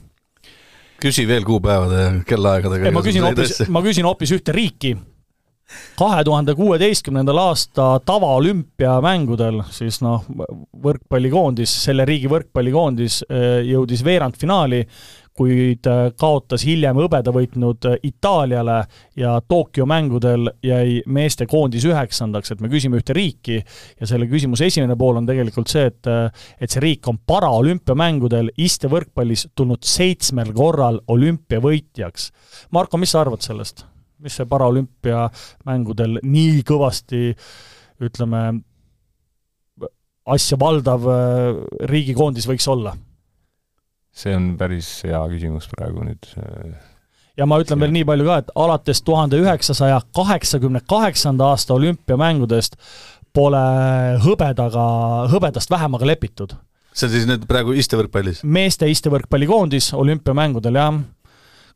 küsi 1.03 1.27
veel 1.27 1.45
kuupäevade 1.45 2.23
kellaaegadega. 2.27 2.93
ma 2.93 3.03
küsin 3.03 3.25
hoopis, 3.27 3.63
ma 3.69 3.83
küsin 3.83 4.07
hoopis 4.07 4.33
ühte 4.39 4.53
riiki 4.55 4.97
kahe 5.99 6.25
tuhande 6.25 6.55
kuueteistkümnendal 6.55 7.39
aasta 7.43 7.87
tavaolümpiamängudel 8.07 9.63
siis 9.73 10.01
noh, 10.05 10.25
võrkpallikoondis, 10.85 11.73
selle 11.87 12.07
riigi 12.09 12.31
võrkpallikoondis 12.33 13.23
eh, 13.29 13.61
jõudis 13.71 14.05
veerandfinaali, 14.05 14.83
kuid 15.37 15.89
eh, 15.89 16.03
kaotas 16.19 16.65
hiljem 16.69 16.99
hõbeda 17.01 17.33
võitnud 17.35 17.89
eh, 17.91 17.99
Itaaliale 18.09 18.79
ja 19.19 19.37
Tokyo 19.49 19.87
mängudel 19.89 20.51
jäi 20.65 21.01
meestekoondis 21.07 21.87
üheksandaks, 21.89 22.53
et 22.53 22.65
me 22.65 22.71
küsime 22.73 23.01
ühte 23.01 23.17
riiki 23.17 23.61
ja 23.61 24.09
selle 24.09 24.29
küsimuse 24.31 24.69
esimene 24.69 24.97
pool 24.99 25.21
on 25.21 25.29
tegelikult 25.29 25.73
see, 25.73 25.87
et 25.89 26.11
et 26.63 26.71
see 26.71 26.83
riik 26.83 27.09
on 27.09 27.19
paraolümpiamängudel 27.27 28.53
istevõrkpallis 28.61 29.49
tulnud 29.57 29.85
seitsmel 29.87 30.53
korral 30.57 31.01
olümpiavõitjaks. 31.13 32.29
Marko, 32.75 33.01
mis 33.01 33.15
sa 33.15 33.23
arvad 33.25 33.45
sellest? 33.45 33.87
mis 34.23 34.37
see 34.39 34.47
paraolümpiamängudel 34.47 36.21
nii 36.23 36.61
kõvasti 36.67 37.33
ütleme, 38.03 38.43
asja 40.31 40.59
valdav 40.61 41.09
äh, 41.11 41.63
riigikoondis 41.91 42.47
võiks 42.51 42.69
olla? 42.71 42.95
See 44.13 44.35
on 44.37 44.53
päris 44.61 44.89
hea 45.07 45.21
küsimus 45.33 45.69
praegu 45.73 46.05
nüüd. 46.05 46.29
ja 47.39 47.47
ma 47.49 47.59
ütlen 47.63 47.81
veel 47.81 47.95
nii 47.95 48.05
palju 48.09 48.29
ka, 48.29 48.37
et 48.43 48.53
alates 48.65 49.03
tuhande 49.07 49.41
üheksasaja 49.41 50.03
kaheksakümne 50.17 50.83
kaheksanda 50.89 51.53
aasta 51.53 51.75
olümpiamängudest 51.79 52.77
pole 53.33 53.63
hõbedaga, 54.23 54.85
hõbedast 55.33 55.73
vähemaga 55.73 56.07
lepitud. 56.07 56.55
see 56.93 57.09
on 57.09 57.15
siis 57.15 57.27
nüüd 57.29 57.49
praegu 57.49 57.73
istevõrkpallis? 57.73 58.45
meeste 58.45 58.91
istevõrkpallikoondis 58.93 59.93
olümpiamängudel, 59.97 60.77
jah. 60.77 61.01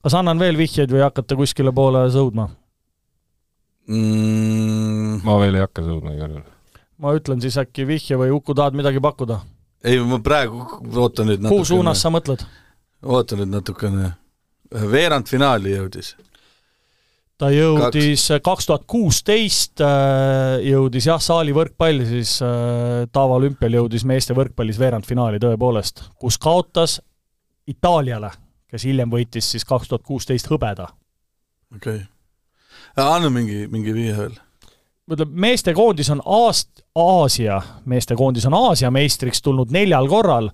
kas 0.05 0.14
annan 0.14 0.38
veel 0.38 0.61
vihjeid 0.61 0.92
või 0.92 1.07
hakkate 1.09 1.40
kuskile 1.40 1.72
poole 1.72 2.05
sõudma 2.12 2.51
mm.? 3.88 5.25
ma 5.25 5.40
veel 5.40 5.57
ei 5.57 5.64
hakka 5.64 5.88
sõudma 5.88 6.12
igal 6.18 6.37
juhul. 6.37 6.49
ma 7.01 7.16
ütlen 7.16 7.40
siis 7.40 7.57
äkki 7.64 7.88
vihje 7.88 8.20
või 8.20 8.35
Uku, 8.37 8.55
tahad 8.55 8.77
midagi 8.77 9.01
pakkuda? 9.01 9.40
Ei, 9.87 9.99
ma 10.03 10.18
praegu 10.22 10.62
ootan 10.99 11.31
nüüd 11.31 11.49
kuhu 11.49 11.66
suunas 11.68 12.03
sa 12.03 12.12
mõtled? 12.12 12.44
ootan 13.07 13.42
nüüd 13.42 13.53
natukene. 13.55 14.12
veerandfinaali 14.92 15.75
jõudis. 15.77 16.14
ta 17.38 17.51
jõudis 17.55 18.27
kaks 18.44 18.70
tuhat 18.70 18.87
kuusteist, 18.90 19.83
äh, 19.85 20.57
jõudis 20.66 21.07
jah, 21.11 21.20
saali 21.22 21.55
võrkpalli, 21.57 22.07
siis 22.09 22.38
äh, 22.44 23.05
tavaolümpial 23.12 23.81
jõudis 23.81 24.07
meeste 24.09 24.35
võrkpallis 24.35 24.81
veerandfinaali 24.83 25.42
tõepoolest, 25.42 26.09
kus 26.18 26.38
kaotas 26.38 27.01
Itaaliale, 27.66 28.31
kes 28.70 28.85
hiljem 28.87 29.11
võitis 29.11 29.49
siis 29.51 29.64
kaks 29.66 29.90
tuhat 29.90 30.05
kuusteist 30.07 30.51
hõbeda. 30.51 30.90
okei 31.75 32.03
okay.. 32.03 33.07
anna 33.07 33.31
mingi, 33.31 33.66
mingi 33.70 33.94
viie 33.94 34.16
veel 34.18 34.37
ütleme, 35.12 35.40
meestekoondis 35.47 36.11
on 36.11 36.23
aast-, 36.25 36.85
Aasia, 36.97 37.61
meestekoondis 37.85 38.47
on 38.49 38.55
Aasia 38.55 38.90
meistriks 38.90 39.42
tulnud 39.42 39.73
neljal 39.75 40.09
korral, 40.11 40.51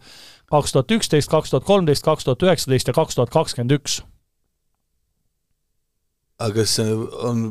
kaks 0.52 0.74
tuhat 0.74 0.90
üksteist, 0.98 1.30
kaks 1.32 1.52
tuhat 1.52 1.64
kolmteist, 1.68 2.04
kaks 2.04 2.26
tuhat 2.28 2.42
üheksateist 2.44 2.90
ja 2.90 2.96
kaks 2.96 3.18
tuhat 3.18 3.32
kakskümmend 3.32 3.78
üks. 3.78 4.00
aga 6.42 6.58
kas 6.58 6.74
see 6.80 6.94
on 7.22 7.44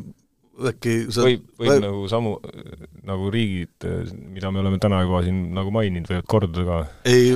äkki 0.68 0.96
sa... 1.08 1.24
võib, 1.24 1.46
võib 1.58 1.70
või... 1.72 1.80
nagu 1.86 2.02
samu, 2.12 2.34
nagu 3.08 3.30
riigid, 3.32 3.88
mida 4.34 4.52
me 4.52 4.60
oleme 4.60 4.78
täna 4.82 5.00
juba 5.02 5.22
siin 5.24 5.46
nagu 5.56 5.72
maininud, 5.74 6.10
võivad 6.10 6.28
korduda 6.28 6.66
ka? 6.68 6.82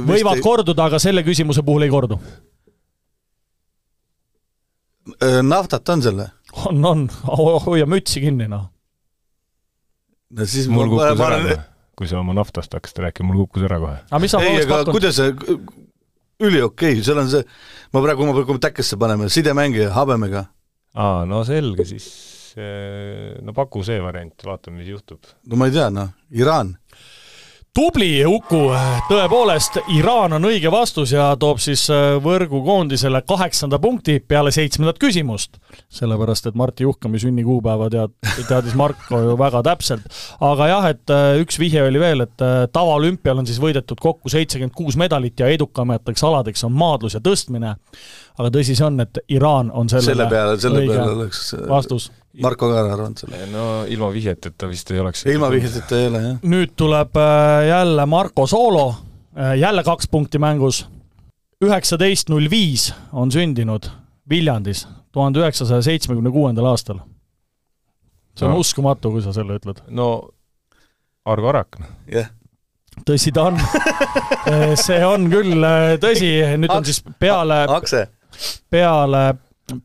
võivad 0.04 0.42
ei... 0.42 0.44
korduda, 0.44 0.90
aga 0.90 1.00
selle 1.02 1.24
küsimuse 1.26 1.64
puhul 1.66 1.86
ei 1.88 1.92
kordu. 1.92 2.20
naftat 5.46 5.94
on 5.96 6.04
selle? 6.04 6.30
on, 6.68 6.84
on, 6.84 7.04
hoia 7.66 7.88
mütsi 7.88 8.20
kinni, 8.22 8.50
noh 8.52 8.68
no 10.34 10.46
siis 10.50 10.68
mul 10.72 10.90
kukkus 10.92 11.24
ära 11.26 11.40
kohe, 11.42 11.56
kui 11.98 12.10
sa 12.10 12.20
oma 12.20 12.36
naftast 12.36 12.74
hakkasid 12.76 13.02
rääkima, 13.06 13.30
mul 13.30 13.44
kukkus 13.44 13.66
ära 13.68 13.80
kohe. 13.82 13.98
aga 14.10 14.22
mis 14.22 14.34
sa 14.34 14.42
ei, 14.44 14.60
aga 14.62 14.82
pakun? 14.82 14.96
kuidas 14.98 15.20
see, 15.20 15.34
üliokei 16.42 16.96
okay., 16.96 17.04
seal 17.06 17.22
on 17.22 17.32
see, 17.32 17.46
ma 17.94 18.04
praegu, 18.04 18.28
ma 18.28 18.36
praegu 18.36 18.58
täkkesse 18.62 18.98
paneme, 19.00 19.30
sidemängija 19.32 19.92
habemega. 19.96 20.46
aa, 20.94 21.24
no 21.28 21.42
selge, 21.48 21.88
siis 21.88 22.08
no 23.44 23.52
paku 23.56 23.84
see 23.86 24.00
variant, 24.00 24.36
vaatame, 24.48 24.80
mis 24.80 24.90
juhtub. 24.94 25.22
no 25.46 25.60
ma 25.60 25.70
ei 25.70 25.76
tea, 25.76 25.90
noh, 25.92 26.12
Iraan 26.36 26.74
tubli, 27.76 28.24
Uku, 28.24 28.70
tõepoolest, 29.10 29.76
Iraan 29.92 30.36
on 30.38 30.46
õige 30.48 30.70
vastus 30.72 31.12
ja 31.12 31.28
toob 31.40 31.60
siis 31.60 31.84
äh, 31.92 32.16
võrgukoondisele 32.24 33.20
kaheksanda 33.28 33.78
punkti 33.82 34.16
peale 34.20 34.52
seitsmendat 34.54 35.00
küsimust. 35.02 35.58
sellepärast, 35.92 36.48
et 36.48 36.56
Marti 36.56 36.86
Juhkami 36.86 37.20
sünnikuupäeva 37.20 37.90
tead, 37.92 38.14
teadis 38.48 38.76
Marko 38.78 39.20
ju 39.20 39.36
väga 39.38 39.62
täpselt. 39.66 40.08
aga 40.40 40.68
jah, 40.72 40.88
et 40.94 41.12
äh, 41.12 41.36
üks 41.42 41.60
vihje 41.60 41.84
oli 41.84 42.00
veel, 42.00 42.24
et 42.24 42.44
äh, 42.44 42.64
tavaolümpial 42.72 43.44
on 43.44 43.48
siis 43.48 43.60
võidetud 43.60 44.00
kokku 44.00 44.32
seitsekümmend 44.32 44.76
kuus 44.76 44.96
medalit 44.96 45.40
ja 45.40 45.52
edukamateks 45.52 46.24
aladeks 46.24 46.64
on 46.64 46.72
maadlus 46.72 47.18
ja 47.18 47.20
tõstmine. 47.20 47.76
aga 48.38 48.52
tõsi 48.52 48.76
see 48.76 48.88
on, 48.88 49.00
et 49.04 49.20
Iraan 49.28 49.70
on 49.70 49.92
sellele 49.92 50.14
selle 50.14 50.30
peale, 50.32 50.60
selle 50.60 50.86
peale 50.88 51.12
oleks 51.12 51.50
vastus 51.68 52.10
Marko 52.42 52.68
ka 52.70 52.80
arvanud 52.82 53.20
selle? 53.20 53.46
no 53.52 53.84
ilma 53.88 54.10
vihjeteta 54.12 54.68
vist 54.68 54.90
ei 54.92 55.00
oleks. 55.00 55.24
ilma 55.30 55.50
vihjeteta 55.52 55.98
ei 55.98 56.08
ole, 56.10 56.22
jah. 56.24 56.38
nüüd 56.44 56.74
tuleb 56.76 57.16
äh, 57.20 57.66
jälle 57.68 58.06
Marko 58.06 58.46
soolo, 58.50 58.86
äh, 59.38 59.56
jälle 59.60 59.84
kaks 59.86 60.08
punkti 60.12 60.38
mängus. 60.42 60.84
üheksateist 61.64 62.28
null 62.32 62.50
viis 62.50 62.92
on 63.12 63.32
sündinud 63.32 63.90
Viljandis 64.30 64.86
tuhande 65.12 65.40
üheksasaja 65.40 65.82
seitsmekümne 65.82 66.30
kuuendal 66.30 66.72
aastal. 66.72 67.00
see 68.36 68.48
on 68.48 68.56
no. 68.56 68.64
uskumatu, 68.64 69.10
kui 69.10 69.22
sa 69.24 69.32
selle 69.32 69.56
ütled. 69.60 69.80
no 69.88 70.28
Argo 71.24 71.48
Arak, 71.54 71.80
noh. 71.80 71.94
jah 72.12 72.32
tõsi 73.06 73.32
ta 73.34 73.50
on 73.50 73.58
see 74.86 75.00
on 75.04 75.26
küll 75.32 75.64
äh, 75.64 75.96
tõsi, 76.00 76.30
nüüd 76.56 76.72
on 76.72 76.84
siis 76.84 77.02
peale, 77.20 77.64
peale 78.72 79.24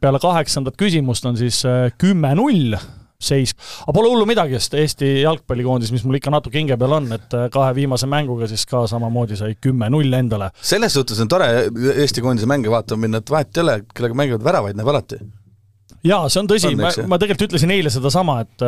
peale 0.01 0.21
kaheksandat 0.21 0.77
küsimust 0.79 1.25
on 1.25 1.37
siis 1.39 1.63
äh, 1.65 1.89
kümme-null 2.01 2.77
seis, 3.21 3.53
aga 3.83 3.93
pole 3.93 4.09
hullu 4.09 4.25
midagi, 4.25 4.57
sest 4.57 4.75
Eesti 4.81 5.09
jalgpallikoondis, 5.21 5.91
mis 5.93 6.05
mul 6.07 6.17
ikka 6.17 6.31
natuke 6.33 6.57
hinge 6.57 6.77
peal 6.81 6.95
on, 6.97 7.11
et 7.13 7.35
äh, 7.37 7.49
kahe 7.53 7.75
viimase 7.77 8.09
mänguga 8.09 8.49
siis 8.49 8.63
ka 8.69 8.87
samamoodi 8.89 9.37
sai 9.37 9.53
kümme-null 9.61 10.17
endale. 10.17 10.49
selles 10.61 10.97
suhtes 10.97 11.21
on 11.21 11.29
tore 11.29 11.51
Eesti 11.91 12.23
koondise 12.25 12.49
mänge 12.49 12.71
vaatama 12.73 13.05
minna, 13.05 13.21
et 13.21 13.29
vahet 13.29 13.53
ei 13.57 13.63
ole, 13.65 13.77
kellega 13.93 14.17
mängivad 14.17 14.49
väravaid, 14.49 14.79
näeb 14.79 14.89
alati 14.93 15.19
jaa, 16.01 16.25
see 16.33 16.41
on 16.41 16.49
tõsi, 16.49 16.71
ma, 16.79 16.89
ma 17.09 17.19
tegelikult 17.21 17.51
ütlesin 17.51 17.73
eile 17.75 17.93
sedasama, 17.93 18.39
et 18.41 18.65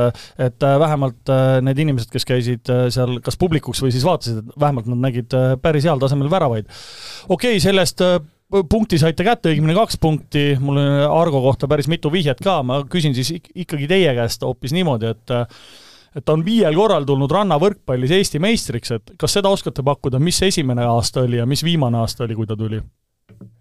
et 0.50 0.68
äh, 0.70 0.76
vähemalt 0.86 1.34
need 1.66 1.82
inimesed, 1.86 2.12
kes 2.14 2.30
käisid 2.30 2.70
seal 2.94 3.18
kas 3.26 3.40
publikuks 3.42 3.82
või 3.82 3.94
siis 3.96 4.06
vaatasid, 4.06 4.44
et 4.44 4.62
vähemalt 4.66 4.90
nad 4.94 5.02
nägid 5.10 5.34
päris 5.66 5.90
heal 5.90 6.02
tasemel 6.02 6.30
väravaid. 6.30 6.70
okei 7.26 7.58
okay,, 7.58 7.64
sellest 7.64 8.06
punkti 8.70 9.00
saite 9.02 9.26
kätte, 9.26 9.52
õigemini 9.54 9.76
kaks 9.78 9.98
punkti, 10.02 10.44
mul 10.62 10.78
on 10.82 11.00
Argo 11.08 11.42
kohta 11.42 11.70
päris 11.72 11.90
mitu 11.92 12.12
vihjet 12.14 12.42
ka, 12.44 12.60
ma 12.66 12.84
küsin 12.90 13.16
siis 13.18 13.34
ikkagi 13.34 13.88
teie 13.90 14.14
käest 14.18 14.46
hoopis 14.46 14.76
niimoodi, 14.76 15.14
et 15.14 15.34
et 16.14 16.22
ta 16.22 16.36
on 16.36 16.44
viiel 16.46 16.76
korral 16.78 17.08
tulnud 17.10 17.32
rannavõrkpallis 17.34 18.12
Eesti 18.14 18.42
meistriks, 18.44 18.92
et 18.94 19.16
kas 19.18 19.34
seda 19.40 19.50
oskate 19.50 19.82
pakkuda, 19.86 20.22
mis 20.22 20.38
esimene 20.46 20.86
aasta 20.86 21.24
oli 21.26 21.40
ja 21.40 21.48
mis 21.50 21.64
viimane 21.66 21.98
aasta 22.04 22.28
oli, 22.28 22.38
kui 22.38 22.50
ta 22.50 22.58
tuli? 22.60 22.82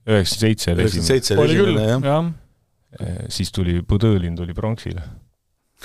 üheksakümmend 0.03 0.43
seitse 0.43 0.73
oli 0.75 0.85
esimene. 0.85 1.43
oli 1.43 1.59
küll, 1.61 1.81
jah 1.81 2.07
ja.. 2.11 2.23
Eh, 3.01 3.21
siis 3.33 3.49
tuli 3.55 3.79
Põdõlin 3.89 4.35
tuli 4.37 4.53
pronksile. 4.53 5.01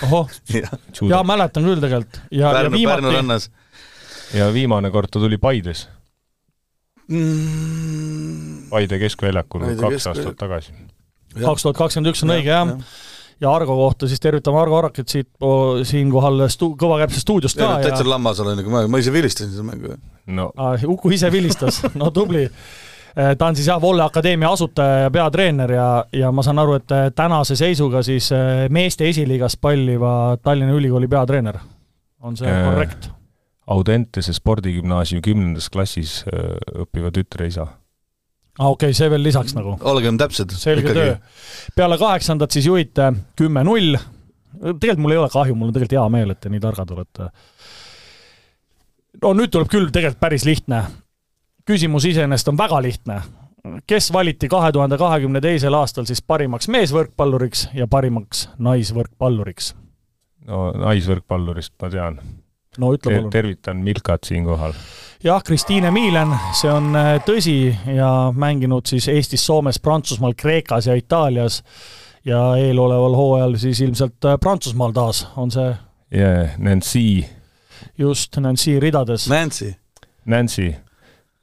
ohoh, 0.03 0.33
jaa, 1.13 1.23
mäletan 1.23 1.63
küll 1.63 1.79
tegelikult. 1.79 2.19
ja, 2.31 2.51
ja 2.65 2.71
viimati. 2.73 3.51
ja 4.35 4.49
viimane 4.53 4.91
kord 4.91 5.13
ta 5.13 5.23
tuli 5.23 5.39
Paides 5.39 5.87
mm.. 7.07 8.69
Paide 8.69 8.99
keskväljakul 8.99 9.65
Paide 9.65 9.81
kaks 9.81 9.93
kesk... 9.93 10.07
aastat 10.11 10.39
tagasi. 10.39 10.73
kaks 11.37 11.67
tuhat 11.67 11.77
kakskümmend 11.77 12.11
üks 12.13 12.23
on 12.25 12.33
õige, 12.35 12.51
jah 12.51 12.73
ja. 12.73 12.89
ja 13.45 13.53
Argo 13.53 13.77
kohta 13.77 14.09
siis 14.09 14.21
tervitame 14.23 14.59
Argo 14.61 14.79
Arakit 14.81 15.13
siit, 15.13 15.29
siinkohal 15.87 16.47
stu-, 16.53 16.73
Kõvakärbse 16.79 17.23
stuudiost 17.23 17.59
ka. 17.59 17.77
täitsa 17.83 18.03
ja... 18.03 18.09
lammas 18.15 18.41
olen, 18.43 18.63
ma, 18.71 18.83
ma 18.91 19.01
ise 19.03 19.13
vilistasin 19.13 19.55
seda 19.55 19.65
mängu. 19.67 19.95
no 20.27 20.51
ah, 20.57 20.75
Uku 20.87 21.15
ise 21.15 21.31
vilistas, 21.31 21.81
no 22.01 22.11
tubli 22.15 22.43
eh, 22.47 23.33
ta 23.37 23.47
on 23.47 23.55
siis 23.55 23.69
jah, 23.71 23.81
Volle 23.81 24.03
Akadeemia 24.03 24.51
asutaja 24.51 25.05
ja 25.07 25.11
peatreener 25.13 25.75
ja, 25.77 25.89
ja 26.11 26.31
ma 26.31 26.45
saan 26.45 26.59
aru, 26.63 26.79
et 26.81 26.95
eh, 26.95 27.09
tänase 27.15 27.55
seisuga 27.59 28.03
siis 28.03 28.31
eh, 28.35 28.65
meeste 28.69 29.09
esiliigas 29.09 29.57
palliva 29.61 30.37
Tallinna 30.43 30.75
Ülikooli 30.75 31.07
peatreener. 31.07 31.61
on 32.21 32.37
see 32.37 32.51
korrekt? 32.63 33.11
Audentese 33.67 34.33
spordigümnaasiumi 34.33 35.21
kümnendas 35.25 35.69
klassis 35.69 36.21
äh, 36.27 36.55
õppiva 36.85 37.11
tütre 37.11 37.49
isa. 37.51 37.67
aa 37.67 38.65
ah, 38.65 38.69
okei 38.71 38.91
okay,, 38.91 38.97
see 38.97 39.09
veel 39.11 39.23
lisaks 39.23 39.55
nagu. 39.57 39.77
olgem 39.81 40.17
täpsed. 40.17 40.53
selge 40.55 40.93
töö. 40.93 41.15
peale 41.75 41.97
kaheksandat 41.97 42.51
siis 42.51 42.65
juhite 42.65 43.11
kümme-null. 43.35 43.97
tegelikult 44.61 45.03
mul 45.03 45.17
ei 45.17 45.23
ole 45.23 45.29
kahju, 45.33 45.55
mul 45.55 45.71
on 45.71 45.73
tegelikult 45.73 45.99
hea 45.99 46.09
meel, 46.09 46.31
et 46.31 46.39
te 46.39 46.53
nii 46.53 46.63
targad 46.63 46.95
olete. 46.95 47.31
no 49.23 49.33
nüüd 49.33 49.51
tuleb 49.51 49.73
küll 49.73 49.91
tegelikult 49.91 50.23
päris 50.23 50.45
lihtne. 50.45 50.85
küsimus 51.67 52.05
iseenesest 52.05 52.47
on 52.47 52.57
väga 52.57 52.81
lihtne 52.81 53.21
kes 53.87 54.13
valiti 54.13 54.47
kahe 54.47 54.71
tuhande 54.71 54.97
kahekümne 54.97 55.41
teisel 55.41 55.73
aastal 55.73 56.05
siis 56.07 56.21
parimaks 56.21 56.69
meesvõrkpalluriks 56.71 57.67
ja 57.75 57.87
parimaks 57.87 58.47
naisvõrkpalluriks? 58.57 59.73
no 60.47 60.71
naisvõrkpallurist 60.71 61.73
ma 61.81 61.89
tean. 61.91 62.19
No 62.77 62.93
ütle 62.95 63.15
palun. 63.15 63.29
tervitan 63.33 63.77
Milkat 63.77 64.23
siinkohal. 64.23 64.73
jah, 65.23 65.43
Kristiine 65.43 65.91
Miilen, 65.91 66.33
see 66.53 66.71
on 66.71 66.95
äh, 66.95 67.13
tõsi 67.25 67.75
ja 67.95 68.31
mänginud 68.35 68.85
siis 68.85 69.07
Eestis, 69.11 69.45
Soomes, 69.45 69.79
Prantsusmaal, 69.79 70.33
Kreekas 70.37 70.87
ja 70.87 70.95
Itaalias 70.95 71.63
ja 72.25 72.55
eeloleval 72.59 73.15
hooajal 73.15 73.57
siis 73.57 73.81
ilmselt 73.81 74.25
äh, 74.25 74.39
Prantsusmaal 74.39 74.91
taas 74.93 75.27
on 75.37 75.51
see. 75.51 75.75
jaa, 76.11 76.47
Nancy. 76.57 77.25
just, 77.97 78.37
Nancy 78.37 78.79
ridades. 78.79 79.29
Nancy. 79.29 79.75
Nancy 80.25 80.75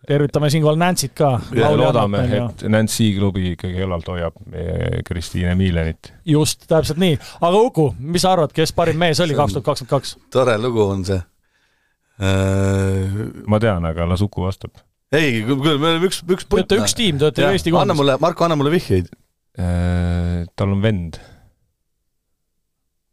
tervitame 0.06 0.50
siinkohal 0.52 0.78
Nancy't 0.80 1.14
ka. 1.16 1.30
loodame, 1.52 2.22
et 2.38 2.64
Nancy 2.70 3.10
klubi 3.18 3.52
ikkagi 3.54 3.84
ülalt 3.86 4.08
hoiab 4.10 4.36
meie 4.50 5.02
Kristiine 5.06 5.54
Miilenit. 5.58 6.12
just, 6.28 6.66
täpselt 6.70 7.00
nii. 7.02 7.18
aga 7.40 7.60
Uku, 7.68 7.90
mis 7.98 8.24
sa 8.24 8.34
arvad, 8.34 8.52
kes 8.56 8.74
parim 8.76 8.98
mees 9.00 9.20
oli 9.24 9.36
kaks 9.36 9.56
tuhat 9.56 9.68
kakskümmend 9.70 9.94
kaks? 9.94 10.16
tore 10.34 10.56
lugu 10.60 10.82
on 10.84 11.04
see 11.08 11.20
äh.... 12.20 13.22
ma 13.50 13.60
tean, 13.62 13.86
aga 13.90 14.08
las 14.10 14.24
Uku 14.24 14.44
vastab. 14.46 14.74
ei, 15.14 15.42
küll 15.46 15.78
me 15.78 15.94
oleme 15.94 16.10
üks, 16.10 16.22
üks 16.26 16.48
punt. 16.48 16.68
Te 16.68 16.76
olete 16.76 16.82
üks 16.82 16.98
tiim, 16.98 17.20
te 17.20 17.30
olete 17.30 17.46
ju 17.46 17.52
Eesti 17.52 17.72
koondis. 17.72 17.86
anna 17.86 17.98
mulle, 18.00 18.18
Marko, 18.22 18.48
anna 18.48 18.58
mulle 18.60 18.74
vihjeid 18.74 19.08
äh,. 19.58 20.44
tal 20.56 20.76
on 20.76 20.84
vend. 20.84 21.18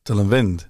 tal 0.08 0.25
on 0.25 0.30
vend? 0.32 0.67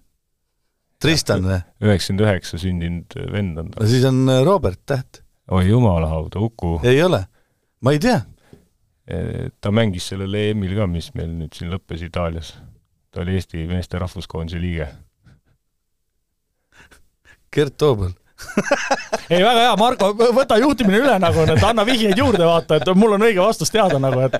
Tristan 1.01 1.41
või? 1.47 1.57
üheksakümmend 1.81 2.27
üheksa 2.27 2.61
sündinud 2.61 3.19
vend 3.33 3.57
on 3.57 3.73
tal. 3.73 3.89
siis 3.89 4.05
on 4.05 4.23
äh, 4.29 4.43
Robert 4.45 4.83
Täht 4.85 5.20
oi 5.51 5.67
jumala 5.69 6.07
hauda, 6.11 6.39
Uku. 6.39 6.79
ei 6.83 7.01
ole, 7.03 7.23
ma 7.81 7.95
ei 7.95 7.99
tea. 7.99 8.21
E, 9.07 9.49
ta 9.61 9.71
mängis 9.73 10.11
sellel 10.11 10.33
EM-il 10.37 10.75
ka, 10.77 10.87
mis 10.87 11.11
meil 11.17 11.31
nüüd 11.33 11.57
siin 11.57 11.71
lõppes 11.73 12.03
Itaalias. 12.05 12.55
ta 13.11 13.25
oli 13.25 13.35
Eesti 13.35 13.65
meeste 13.67 13.99
rahvuskoondise 13.99 14.61
liige. 14.61 14.87
Gert 17.51 17.75
Toobal 17.77 18.13
ei, 19.29 19.41
väga 19.43 19.59
hea, 19.59 19.73
Marko, 19.77 20.11
võta 20.33 20.57
juhtimine 20.61 21.01
üle 21.01 21.17
nagu, 21.21 21.43
et 21.45 21.63
anna 21.63 21.85
vihjeid 21.85 22.17
juurde, 22.17 22.45
vaata, 22.47 22.79
et 22.79 22.89
mul 22.97 23.17
on 23.17 23.25
õige 23.27 23.41
vastus 23.43 23.69
teada 23.73 23.99
nagu, 24.01 24.21
et 24.25 24.39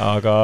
aga 0.00 0.36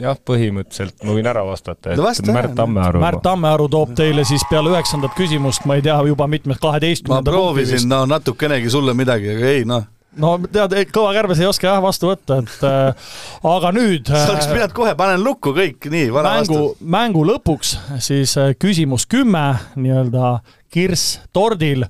jah, 0.00 0.20
põhimõtteliselt 0.28 1.04
ma 1.04 1.16
võin 1.16 1.28
ära 1.28 1.42
vastata, 1.46 1.92
et 1.92 2.00
no 2.00 2.06
vasta, 2.06 2.32
Märt 2.32 2.54
Tammearu. 2.58 3.02
Märt 3.02 3.22
Tammearu 3.26 3.68
toob 3.72 3.92
teile 3.98 4.24
siis 4.28 4.44
peale 4.50 4.72
üheksandat 4.72 5.16
küsimust, 5.18 5.66
ma 5.68 5.76
ei 5.76 5.84
tea, 5.84 5.98
juba 6.08 6.28
mitmes, 6.30 6.60
kaheteistkümnenda 6.62 7.30
ma 7.30 7.36
proovisin, 7.36 7.84
no 7.90 8.04
natukenegi 8.08 8.72
sulle 8.72 8.96
midagi, 8.96 9.34
aga 9.36 9.52
ei 9.52 9.68
noh 9.68 9.92
no 10.20 10.32
tead, 10.40 10.74
kõva 10.94 11.12
kärbes 11.16 11.40
ei 11.40 11.48
oska 11.48 11.68
jah 11.68 11.82
vastu 11.84 12.10
võtta, 12.10 12.40
et 12.42 12.66
äh, 12.66 13.08
aga 13.52 13.72
nüüd 13.76 14.08
sa 14.08 14.32
oleks 14.32 14.48
äh, 14.48 14.54
pidanud 14.54 14.76
kohe, 14.76 14.94
panen 14.98 15.24
lukku 15.24 15.52
kõik, 15.56 15.88
nii, 15.92 16.10
vana 16.14 16.36
mängu, 16.38 16.60
vastus. 16.60 16.86
mängu 16.96 17.24
lõpuks 17.28 17.74
siis 18.04 18.36
äh, 18.40 18.54
küsimus 18.58 19.06
kümme 19.10 19.44
nii-öelda 19.76 20.38
kirss 20.72 21.20
tordil 21.36 21.86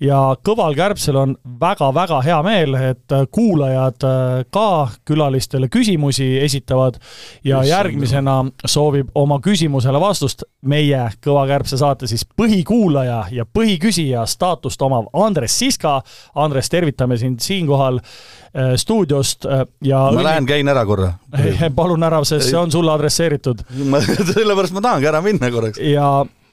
ja 0.00 0.18
Kõval 0.44 0.74
Kärbsel 0.76 1.16
on 1.18 1.34
väga-väga 1.60 2.20
hea 2.24 2.40
meel, 2.46 2.74
et 2.78 3.14
kuulajad 3.34 4.06
äh, 4.06 4.44
ka 4.52 4.88
külalistele 5.06 5.68
küsimusi 5.72 6.38
esitavad 6.42 6.98
ja 7.44 7.62
Just 7.62 7.70
järgmisena 7.70 8.36
soovib 8.66 9.10
oma 9.14 9.38
küsimusele 9.44 10.00
vastust 10.00 10.44
meie 10.64 11.06
Kõva 11.24 11.46
Kärbse 11.50 11.78
saate 11.80 12.08
siis 12.10 12.24
põhikuulaja 12.24 13.24
ja 13.32 13.46
põhiküsija 13.46 14.26
staatust 14.26 14.82
omav 14.82 15.10
Andres 15.12 15.58
Siska. 15.58 16.00
Andres, 16.34 16.70
tervitame 16.72 17.18
sind 17.20 17.40
siinkohal 17.44 18.00
äh, 18.00 18.74
stuudiost 18.80 19.46
äh, 19.46 19.66
ja 19.84 20.06
ma 20.06 20.14
õnni... 20.14 20.28
lähen, 20.30 20.48
käin 20.48 20.68
ära 20.68 20.86
korra. 20.88 21.12
palun 21.76 22.06
ära, 22.06 22.22
sest 22.24 22.50
see 22.50 22.58
on 22.58 22.72
sulle 22.72 22.94
adresseeritud. 22.94 23.66
sellepärast 24.34 24.74
ma 24.74 24.84
tahangi 24.84 25.12
ära 25.12 25.22
minna 25.24 25.50
korraks. 25.52 25.82
ja 25.82 26.24
Äh, 26.24 26.43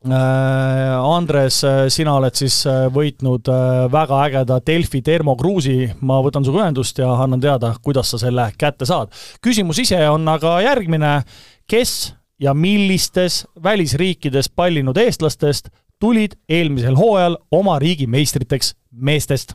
Andres, 0.00 1.58
äh, 1.64 1.82
sina 1.92 2.14
oled 2.16 2.32
siis 2.38 2.62
äh, 2.64 2.86
võitnud 2.88 3.50
väga 3.92 4.20
ägeda 4.24 4.56
Delfi 4.64 5.02
termokruusi, 5.04 5.90
ma 6.00 6.22
võtan 6.24 6.46
sinuga 6.46 6.64
ühendust 6.64 6.98
ja 7.02 7.10
annan 7.20 7.42
teada, 7.42 7.74
kuidas 7.84 8.08
sa 8.08 8.20
selle 8.22 8.46
kätte 8.56 8.88
saad. 8.88 9.12
küsimus 9.44 9.82
ise 9.82 10.00
on 10.08 10.24
aga 10.28 10.56
järgmine, 10.64 11.20
kes 11.68 12.14
ja 12.40 12.54
millistes 12.56 13.44
välisriikides 13.62 14.48
pallinud 14.48 14.96
eestlastest 14.96 15.68
tulid 16.00 16.38
eelmisel 16.48 16.96
hooajal 16.96 17.36
oma 17.52 17.78
riigi 17.78 18.06
meistriteks 18.06 18.74
meestest? 18.90 19.52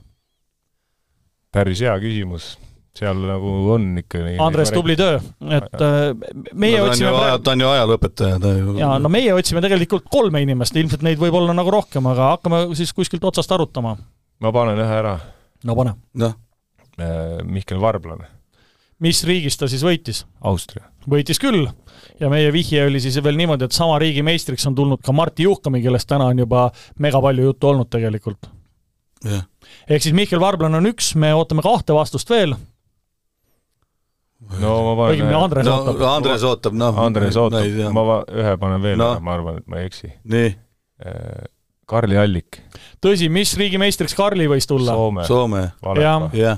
päris 1.51 1.81
hea 1.81 1.97
küsimus 1.99 2.53
seal 2.95 3.19
nagu 3.27 3.53
on 3.75 3.87
ikka 3.99 4.21
nii 4.23 4.37
Andres, 4.41 4.71
tubli 4.73 4.95
töö, 4.99 5.17
et 5.51 5.81
äh, 5.83 6.11
meie 6.55 6.79
no, 6.79 6.89
otsime 6.89 7.11
praegu 7.11 7.41
ta 7.43 7.55
on 7.55 7.63
ju 7.63 7.71
ajalooõpetaja, 7.71 8.37
ta 8.41 8.51
ju 8.55 8.75
jaa, 8.79 8.97
no 9.03 9.11
meie 9.11 9.33
otsime 9.35 9.63
tegelikult 9.63 10.07
kolme 10.11 10.41
inimest, 10.45 10.77
ilmselt 10.79 11.03
neid 11.05 11.19
võib 11.19 11.35
olla 11.41 11.55
nagu 11.57 11.73
rohkem, 11.73 12.07
aga 12.11 12.31
hakkame 12.35 12.61
siis 12.79 12.93
kuskilt 12.95 13.25
otsast 13.27 13.51
arutama. 13.51 13.97
ma 14.39 14.53
panen 14.55 14.79
ühe 14.79 14.99
ära. 15.01 15.17
no 15.67 15.75
pane. 15.75 15.97
noh. 16.21 16.37
Äh, 16.95 17.41
Mihkel 17.43 17.81
Varblane. 17.83 18.29
mis 19.03 19.23
riigist 19.27 19.59
ta 19.59 19.67
siis 19.71 19.83
võitis? 19.83 20.23
Austria. 20.47 20.87
võitis 21.11 21.41
küll 21.41 21.67
ja 22.21 22.29
meie 22.31 22.51
vihje 22.55 22.85
oli 22.87 23.01
siis 23.03 23.17
veel 23.23 23.35
niimoodi, 23.39 23.67
et 23.67 23.75
sama 23.75 23.97
riigi 23.99 24.23
meistriks 24.23 24.67
on 24.69 24.77
tulnud 24.77 25.03
ka 25.03 25.11
Martti 25.11 25.43
Juhkami, 25.43 25.81
kellest 25.83 26.07
täna 26.07 26.29
on 26.31 26.39
juba 26.39 26.69
mega 27.03 27.19
palju 27.21 27.49
juttu 27.49 27.73
olnud 27.73 27.91
tegelikult. 27.91 28.47
ehk 29.25 29.99
siis 29.99 30.15
Mihkel 30.15 30.39
Varblane 30.39 30.79
on 30.79 30.87
üks, 30.93 31.11
me 31.19 31.33
ootame 31.35 31.65
kahte 31.65 31.91
vastust 31.97 32.31
veel 32.31 32.55
no 34.61 34.75
ma 34.85 34.93
panen 34.99 35.15
õigemini 35.15 35.37
Andres 35.39 35.67
no, 35.67 35.79
ootab. 35.81 36.05
Andres 36.11 36.45
ootab, 36.47 36.77
noh. 36.79 37.01
Andres 37.05 37.39
ootab 37.39 37.81
ma 37.95 38.05
va-, 38.09 38.21
ühe 38.31 38.53
panen 38.61 38.83
veel 38.83 39.01
no., 39.01 39.11
ma 39.23 39.35
arvan, 39.37 39.59
et 39.61 39.67
ma 39.71 39.81
ei 39.81 39.89
eksi. 39.89 40.11
nii? 40.35 40.53
Äh, 41.05 41.43
Karli 41.89 42.17
Allik. 42.17 42.61
tõsi, 43.03 43.29
mis 43.29 43.53
riigi 43.59 43.81
meistriks 43.81 44.15
Karli 44.17 44.47
võis 44.49 44.69
tulla? 44.69 44.95
Soome. 44.97 45.25
Soome. 45.27 45.63
jah 46.01 46.27
ja. 46.37 46.57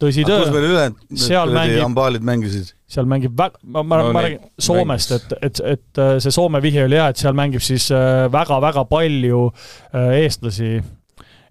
tõsi 0.00 0.26
töö. 0.28 0.44
kus 0.44 0.52
meil 0.54 0.68
ülejäänud 0.70 1.24
seal 1.26 1.54
mängib, 1.56 1.80
ambaalid 1.88 2.28
mängisid? 2.28 2.74
seal 2.88 3.08
mängib 3.10 3.34
vä-, 3.38 3.50
ma, 3.62 3.82
ma, 3.82 4.02
no, 4.02 4.12
ma 4.16 4.24
räägin 4.24 4.44
Soomest, 4.68 5.16
et, 5.18 5.34
et, 5.50 5.64
et 5.74 6.04
see 6.24 6.34
Soome 6.34 6.62
vihje 6.64 6.86
oli 6.88 7.00
hea, 7.00 7.10
et 7.12 7.20
seal 7.20 7.36
mängib 7.36 7.64
siis 7.64 7.90
väga-väga 8.32 8.86
äh, 8.86 8.92
palju 8.92 9.48
äh, 9.48 10.22
eestlasi 10.22 10.78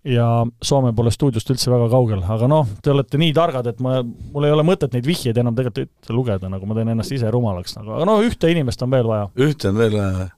ja 0.08 0.28
Soome 0.64 0.94
pole 0.96 1.12
stuudiost 1.14 1.50
üldse 1.52 1.72
väga 1.72 1.88
kaugel, 1.92 2.22
aga 2.24 2.48
noh, 2.50 2.68
te 2.84 2.92
olete 2.94 3.20
nii 3.20 3.34
targad, 3.36 3.68
et 3.72 3.80
ma, 3.84 4.00
mul 4.04 4.48
ei 4.48 4.54
ole 4.56 4.66
mõtet 4.68 4.94
neid 4.96 5.08
vihjeid 5.08 5.38
enam 5.42 5.56
tegelikult 5.58 5.84
üldse 5.88 6.16
lugeda, 6.16 6.52
nagu 6.52 6.70
ma 6.70 6.78
teen 6.78 6.94
ennast 6.94 7.16
ise 7.16 7.32
rumalaks 7.34 7.78
nagu, 7.78 7.96
aga 7.98 8.08
noh, 8.10 8.22
ühte 8.26 8.52
inimest 8.52 8.84
on 8.86 8.94
veel 8.94 9.10
vaja. 9.10 9.28
ühte 9.48 9.72
on 9.72 9.82
veel 9.82 9.98
vaja 9.98 10.12
või? 10.20 10.30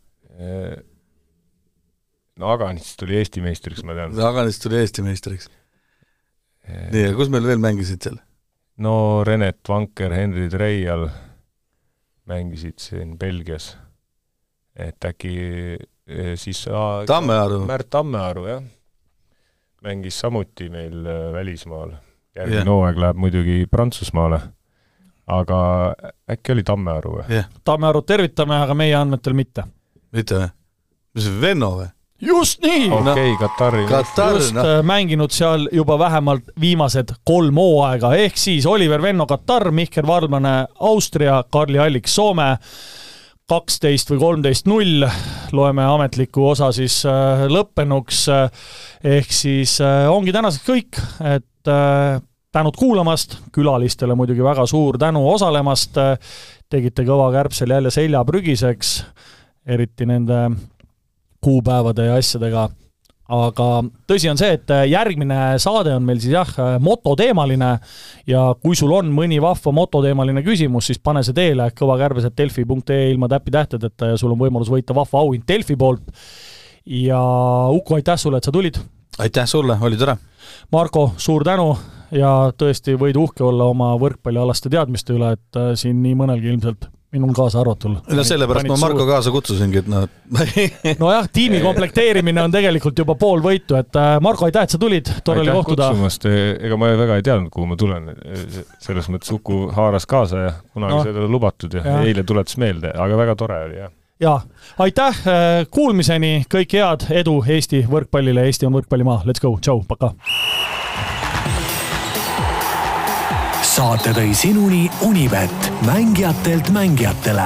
no 2.39 2.53
Aganist 2.53 2.95
tuli 3.01 3.17
Eesti 3.19 3.43
meistriks, 3.43 3.83
ma 3.83 3.97
tean. 3.97 4.15
Aganist 4.23 4.63
tuli 4.63 4.79
Eesti 4.79 5.03
meistriks. 5.03 5.49
nii, 6.69 7.09
ja 7.09 7.13
kus 7.17 7.31
meil 7.33 7.45
veel 7.47 7.61
mängisid 7.61 8.07
seal? 8.07 8.17
no 8.79 8.95
Renet 9.27 9.59
Vanker, 9.67 10.15
Henri 10.15 10.47
Treial 10.51 11.09
mängisid 12.29 12.79
siin 12.79 13.17
Belgias. 13.19 13.73
et 14.79 15.05
äkki 15.05 15.37
eh, 15.77 16.35
siis 16.39 16.65
Tammearu. 17.09 17.65
Märt 17.67 17.89
Tammearu, 17.91 18.49
jah 18.49 18.67
mängis 19.83 20.19
samuti 20.19 20.69
meil 20.69 21.05
äh, 21.05 21.33
välismaal. 21.33 21.91
järgmine 22.35 22.61
yeah. 22.61 22.67
hooaeg 22.67 22.97
läheb 22.97 23.17
muidugi 23.17 23.65
Prantsusmaale, 23.71 24.39
aga 25.27 25.59
äkki 26.31 26.53
oli 26.53 26.63
Tammearu 26.63 27.15
või 27.17 27.29
yeah.? 27.29 27.47
Tammearut 27.63 28.05
tervitame, 28.05 28.59
aga 28.63 28.75
meie 28.77 28.95
andmetel 28.95 29.33
mitte. 29.33 29.63
mitte 30.11 30.35
või? 30.35 30.51
mis 31.15 31.25
see, 31.25 31.41
Venno 31.41 31.71
või? 31.79 31.87
just 32.21 32.61
nii! 32.63 32.91
okei 32.91 33.11
okay, 33.11 33.31
no., 33.31 33.39
Katari. 33.41 33.87
Katar, 33.89 34.37
just 34.37 34.53
no. 34.53 34.67
Äh, 34.67 34.83
mänginud 34.85 35.33
seal 35.35 35.67
juba 35.71 35.99
vähemalt 35.99 36.51
viimased 36.59 37.15
kolm 37.23 37.57
hooaega, 37.57 38.13
ehk 38.19 38.37
siis 38.37 38.67
Oliver 38.69 39.01
Venno 39.01 39.27
Katar, 39.27 39.71
Mihkel 39.71 40.07
Varblane 40.07 40.55
Austria, 40.79 41.43
Karli 41.51 41.79
Allik 41.79 42.07
Soome 42.07 42.55
kaksteist 43.49 44.11
või 44.13 44.19
kolmteist 44.21 44.67
null, 44.69 45.05
loeme 45.55 45.85
ametliku 45.85 46.49
osa 46.51 46.69
siis 46.75 47.01
äh, 47.09 47.45
lõppenuks. 47.49 48.25
ehk 49.03 49.31
siis 49.33 49.79
äh, 49.81 50.05
ongi 50.11 50.33
tänaseks 50.35 50.65
kõik, 50.67 50.99
et 51.25 51.71
äh, 51.71 52.21
tänud 52.51 52.77
kuulamast, 52.77 53.37
külalistele 53.53 54.15
muidugi 54.17 54.43
väga 54.45 54.65
suur 54.69 54.97
tänu 54.97 55.21
osalemast, 55.33 55.97
tegite 56.69 57.05
Kõva 57.05 57.29
Kärbsel 57.33 57.69
jälle 57.69 57.91
selja 57.93 58.23
prügiseks, 58.25 59.03
eriti 59.65 60.05
nende 60.09 60.49
kuupäevade 61.41 62.09
ja 62.09 62.17
asjadega. 62.19 62.69
Aga 63.29 63.67
tõsi 64.09 64.29
on 64.31 64.39
see, 64.39 64.55
et 64.57 64.71
järgmine 64.89 65.37
saade 65.61 65.93
on 65.93 66.05
meil 66.05 66.19
siis 66.21 66.33
jah, 66.33 66.49
mototeemaline 66.81 67.71
ja 68.29 68.43
kui 68.61 68.77
sul 68.77 68.93
on 68.97 69.11
mõni 69.13 69.37
vahva 69.41 69.73
mototeemaline 69.75 70.43
küsimus, 70.45 70.89
siis 70.89 71.01
pane 71.03 71.23
see 71.25 71.37
teele 71.37 71.69
kõvakärbes.delfi.ee 71.77 73.11
ilma 73.13 73.29
täpitähtedeta 73.31 74.13
ja 74.13 74.19
sul 74.19 74.33
on 74.33 74.41
võimalus 74.41 74.71
võita 74.73 74.97
vahva 74.97 75.21
auhind 75.21 75.45
Delfi 75.47 75.77
poolt. 75.77 76.09
ja 76.85 77.21
Uku, 77.69 77.99
aitäh 77.99 78.17
sulle, 78.17 78.37
et 78.37 78.49
sa 78.49 78.51
tulid! 78.51 78.81
aitäh 79.19 79.45
sulle, 79.45 79.77
oli 79.81 79.97
tore! 79.97 80.17
Marko, 80.71 81.11
suur 81.17 81.43
tänu 81.45 81.75
ja 82.11 82.51
tõesti 82.57 82.97
võid 82.97 83.17
uhke 83.17 83.43
olla 83.43 83.69
oma 83.69 83.93
võrkpallialaste 84.01 84.69
teadmiste 84.69 85.13
üle, 85.13 85.35
et 85.37 85.59
siin 85.77 86.01
nii 86.01 86.15
mõnelgi 86.17 86.49
ilmselt 86.49 86.89
minul 87.11 87.33
kaasa 87.33 87.61
arvatul. 87.63 87.95
no 88.05 88.23
sellepärast 88.23 88.67
ma 88.69 88.77
Marko 88.77 89.01
suur... 89.01 89.09
kaasa 89.09 89.33
kutsusingi, 89.33 89.81
et 89.81 89.87
noh 89.89 90.05
nojah, 91.03 91.29
tiimi 91.33 91.61
komplekteerimine 91.67 92.43
on 92.43 92.53
tegelikult 92.53 93.01
juba 93.01 93.15
pool 93.19 93.41
võitu, 93.45 93.77
et 93.79 93.99
äh, 93.99 94.15
Marko, 94.23 94.45
aitäh, 94.49 94.67
et 94.67 94.75
sa 94.75 94.81
tulid, 94.81 95.09
tore 95.25 95.43
oli 95.43 95.53
kohtuda. 95.53 95.89
kutsumast, 95.89 96.27
ega 96.29 96.77
ma 96.79 96.91
väga 96.99 97.19
ei 97.19 97.25
teadnud, 97.25 97.51
kuhu 97.53 97.69
ma 97.69 97.79
tulen. 97.79 98.11
selles 98.83 99.09
mõttes 99.09 99.31
Uku 99.33 99.67
haaras 99.73 100.05
kaasa 100.09 100.43
ja 100.43 100.51
kunagi 100.73 100.97
no. 100.97 101.05
seda 101.07 101.29
lubatud 101.29 101.79
ja, 101.79 101.85
ja 101.85 102.01
eile 102.05 102.25
tuletas 102.27 102.57
meelde, 102.61 102.93
aga 102.93 103.17
väga 103.23 103.37
tore 103.39 103.63
oli, 103.69 103.79
jah 103.85 103.95
ja 104.19 104.35
aitäh, 104.83 105.21
äh, 105.31 105.65
kuulmiseni, 105.71 106.43
kõike 106.51 106.81
head, 106.83 107.07
edu 107.21 107.39
Eesti 107.47 107.85
võrkpallile, 107.89 108.43
Eesti 108.49 108.67
on 108.67 108.75
võrkpallimaa, 108.75 109.23
let's 109.25 109.41
go, 109.41 109.55
tšau, 109.63 109.81
pakaa! 109.87 110.13
Saate 113.79 114.11
tõi 114.11 114.33
sinuni 114.35 114.89
Unibet, 115.07 115.69
mängijatelt 115.87 116.67
mängijatele. 116.75 117.45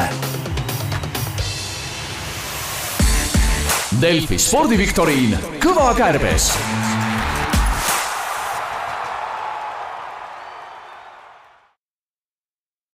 Delfi 4.01 4.39
spordiviktoriin 4.41 5.37
Kõva 5.61 5.91
kärbes 5.93 6.49